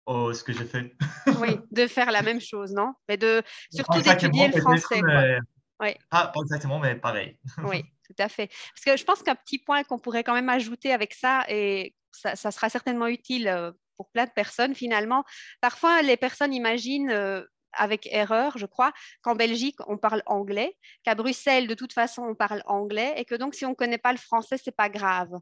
au 0.06 0.32
ce 0.32 0.44
que 0.44 0.52
je 0.52 0.64
fais. 0.64 0.94
Oui, 1.40 1.58
de 1.70 1.86
faire 1.86 2.10
la 2.12 2.22
même 2.22 2.40
chose, 2.40 2.72
non? 2.72 2.92
Mais 3.08 3.16
de 3.16 3.42
surtout 3.72 4.00
d'étudier 4.02 4.48
le 4.48 4.60
français. 4.60 5.00
mais- 5.02 5.38
Oui. 5.80 5.94
Pas, 6.10 6.28
pas 6.28 6.40
exactement, 6.42 6.78
mais 6.78 6.94
pareil. 6.94 7.38
Oui, 7.64 7.82
tout 8.06 8.14
à 8.18 8.28
fait. 8.28 8.46
Parce 8.48 8.84
que 8.84 8.96
je 8.96 9.04
pense 9.04 9.22
qu'un 9.22 9.34
petit 9.34 9.58
point 9.58 9.82
qu'on 9.84 9.98
pourrait 9.98 10.22
quand 10.24 10.34
même 10.34 10.48
ajouter 10.48 10.92
avec 10.92 11.14
ça, 11.14 11.44
et 11.48 11.94
ça, 12.12 12.36
ça 12.36 12.50
sera 12.50 12.68
certainement 12.68 13.06
utile 13.08 13.48
euh, 13.48 13.72
pour 13.96 14.10
plein 14.10 14.24
de 14.26 14.30
personnes 14.30 14.74
finalement, 14.74 15.24
parfois 15.60 16.02
les 16.02 16.16
personnes 16.16 16.52
imaginent, 16.52 17.10
euh, 17.10 17.42
avec 17.76 18.06
erreur, 18.12 18.58
je 18.58 18.66
crois, 18.66 18.92
qu'en 19.22 19.34
Belgique, 19.34 19.76
on 19.88 19.98
parle 19.98 20.22
anglais, 20.26 20.76
qu'à 21.02 21.14
Bruxelles, 21.14 21.66
de 21.66 21.74
toute 21.74 21.92
façon, 21.92 22.22
on 22.22 22.34
parle 22.34 22.62
anglais, 22.66 23.14
et 23.16 23.24
que 23.24 23.34
donc 23.34 23.54
si 23.54 23.64
on 23.66 23.70
ne 23.70 23.74
connaît 23.74 23.98
pas 23.98 24.12
le 24.12 24.18
français, 24.18 24.56
c'est 24.62 24.76
pas 24.76 24.88
grave. 24.88 25.32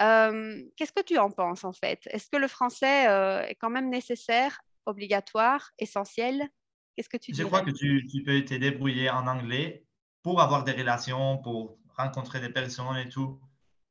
Euh, 0.00 0.62
Qu'est-ce 0.76 0.92
que 0.92 1.02
tu 1.02 1.18
en 1.18 1.30
penses 1.30 1.64
en 1.64 1.72
fait? 1.72 2.00
Est-ce 2.10 2.28
que 2.30 2.36
le 2.36 2.48
français 2.48 3.08
euh, 3.08 3.42
est 3.42 3.54
quand 3.54 3.70
même 3.70 3.88
nécessaire, 3.90 4.60
obligatoire, 4.86 5.70
essentiel? 5.78 6.48
Qu'est-ce 6.96 7.08
que 7.08 7.16
tu 7.16 7.32
Je 7.34 7.42
crois 7.44 7.60
que 7.62 7.70
tu, 7.70 8.06
tu 8.10 8.22
peux 8.22 8.44
te 8.44 8.54
débrouiller 8.54 9.10
en 9.10 9.26
anglais 9.26 9.86
pour 10.22 10.40
avoir 10.40 10.64
des 10.64 10.72
relations, 10.72 11.38
pour 11.38 11.78
rencontrer 11.96 12.40
des 12.40 12.48
personnes 12.50 12.96
et 12.96 13.08
tout. 13.08 13.40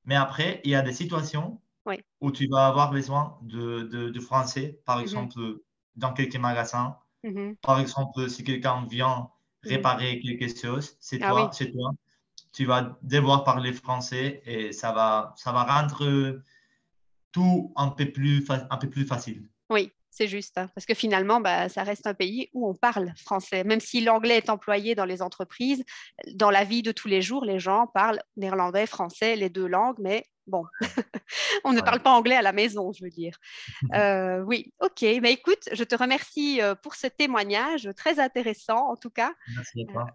Mais 0.05 0.15
après, 0.15 0.61
il 0.63 0.71
y 0.71 0.75
a 0.75 0.81
des 0.81 0.93
situations 0.93 1.61
Oui. 1.85 1.97
où 2.21 2.31
tu 2.31 2.47
vas 2.49 2.67
avoir 2.67 2.91
besoin 2.91 3.39
de, 3.43 3.83
de, 3.83 4.09
de 4.09 4.19
français, 4.19 4.81
par 4.85 4.97
Mhm. 4.97 5.03
exemple, 5.03 5.39
dans 5.95 6.13
quelques 6.13 6.37
magasins. 6.37 6.97
Mhm. 7.25 7.55
Par 7.61 7.79
exemple, 7.79 8.29
si 8.29 8.43
quelqu'un 8.43 8.85
vient 8.89 9.29
Mhm. 9.63 9.71
réparer 9.71 10.19
quelque 10.19 10.47
chose, 10.55 10.95
c'est 10.99 11.19
Ah 11.21 11.31
toi, 11.31 11.49
oui. 11.51 11.57
chez 11.57 11.71
toi, 11.71 11.91
tu 12.53 12.65
vas 12.65 12.97
devoir 13.01 13.43
parler 13.43 13.73
français 13.73 14.41
et 14.45 14.71
ça 14.71 14.91
va, 14.91 15.33
ça 15.35 15.51
va 15.51 15.63
rendre 15.63 16.39
tout 17.31 17.73
un 17.75 17.89
peu 17.89 18.11
plus, 18.11 18.41
fa- 18.41 18.67
un 18.69 18.77
peu 18.77 18.89
plus 18.89 19.05
facile. 19.05 19.43
Oui, 19.69 19.91
c'est 20.09 20.27
juste, 20.27 20.57
hein, 20.57 20.69
parce 20.73 20.85
que 20.85 20.93
finalement, 20.93 21.41
bah, 21.41 21.67
ça 21.69 21.83
reste 21.83 22.07
un 22.07 22.13
pays 22.13 22.49
où 22.53 22.69
on 22.69 22.73
parle 22.75 23.13
français. 23.17 23.63
Même 23.63 23.79
si 23.79 24.01
l'anglais 24.01 24.37
est 24.37 24.49
employé 24.49 24.95
dans 24.95 25.05
les 25.05 25.21
entreprises, 25.21 25.83
dans 26.33 26.51
la 26.51 26.63
vie 26.63 26.81
de 26.83 26.91
tous 26.91 27.07
les 27.07 27.21
jours, 27.21 27.43
les 27.43 27.59
gens 27.59 27.87
parlent 27.87 28.21
néerlandais, 28.37 28.85
français, 28.85 29.35
les 29.35 29.49
deux 29.49 29.67
langues, 29.67 29.97
mais 29.99 30.23
bon, 30.47 30.63
on 31.63 31.71
ne 31.73 31.77
Ouais. 31.77 31.83
parle 31.83 32.01
pas 32.01 32.11
anglais 32.11 32.35
à 32.35 32.41
la 32.41 32.51
maison, 32.53 32.91
je 32.93 33.03
veux 33.03 33.09
dire. 33.09 33.37
Euh, 33.95 34.41
oui, 34.41 34.73
ok. 34.81 35.01
Mais 35.21 35.33
écoute, 35.33 35.69
je 35.71 35.83
te 35.83 35.95
remercie 35.95 36.61
euh, 36.61 36.75
pour 36.75 36.95
ce 36.95 37.07
témoignage 37.07 37.89
très 37.95 38.19
intéressant, 38.19 38.89
en 38.91 38.95
tout 38.95 39.09
cas. 39.09 39.33
Merci 39.55 39.83
à 39.87 39.91
toi. 39.93 40.05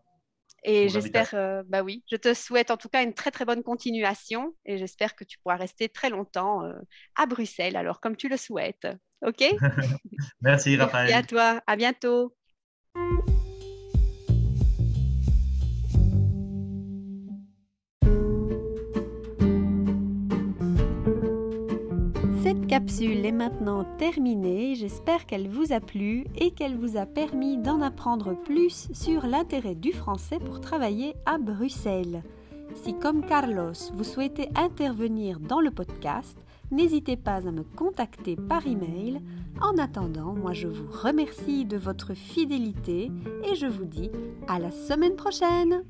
Et 0.65 0.91
j'espère, 0.91 1.31
euh, 1.35 1.63
bah 1.67 1.83
oui, 1.83 2.05
je 2.11 2.17
te 2.17 2.35
souhaite 2.35 2.71
en 2.71 2.77
tout 2.77 2.91
cas 2.91 3.03
une 3.03 3.15
très 3.15 3.31
très 3.31 3.47
bonne 3.47 3.63
continuation 3.63 4.55
et 4.67 4.77
j'espère 4.77 5.17
que 5.17 5.25
tu 5.25 5.39
pourras 5.39 5.57
rester 5.57 5.89
très 5.89 6.11
longtemps 6.11 6.65
euh, 6.65 6.75
à 7.17 7.25
Bruxelles, 7.25 7.77
alors 7.77 8.01
comme 8.01 8.15
tu 8.17 8.29
le 8.29 8.37
souhaites. 8.37 8.87
Ok? 9.27 9.43
Merci, 10.43 10.77
Merci 10.77 10.77
à 10.77 10.85
Raphaël. 10.85 11.27
toi. 11.27 11.63
À 11.67 11.77
bientôt. 11.77 12.35
Capsule 22.71 23.27
est 23.27 23.33
maintenant 23.33 23.85
terminée, 23.99 24.77
j'espère 24.77 25.27
qu'elle 25.27 25.49
vous 25.49 25.73
a 25.73 25.81
plu 25.81 26.25
et 26.37 26.53
qu'elle 26.53 26.77
vous 26.77 26.97
a 26.97 27.05
permis 27.05 27.59
d'en 27.59 27.83
apprendre 27.83 28.41
plus 28.45 28.87
sur 28.93 29.27
l'intérêt 29.27 29.75
du 29.75 29.93
français 29.93 30.39
pour 30.39 30.61
travailler 30.61 31.17
à 31.27 31.39
Bruxelles. 31.39 32.23
Si 32.77 32.95
comme 32.95 33.27
Carlos, 33.27 33.73
vous 33.95 34.05
souhaitez 34.05 34.51
intervenir 34.55 35.41
dans 35.41 35.61
le 35.61 35.73
podcast, 35.73 36.39
n'hésitez 36.71 37.17
pas 37.17 37.49
à 37.49 37.51
me 37.51 37.65
contacter 37.65 38.37
par 38.37 38.65
email. 38.65 39.21
En 39.61 39.77
attendant, 39.77 40.33
moi 40.33 40.53
je 40.53 40.69
vous 40.69 40.93
remercie 40.93 41.65
de 41.65 41.77
votre 41.77 42.15
fidélité 42.15 43.11
et 43.51 43.57
je 43.57 43.67
vous 43.67 43.85
dis 43.85 44.13
à 44.47 44.61
la 44.61 44.71
semaine 44.71 45.17
prochaine 45.17 45.83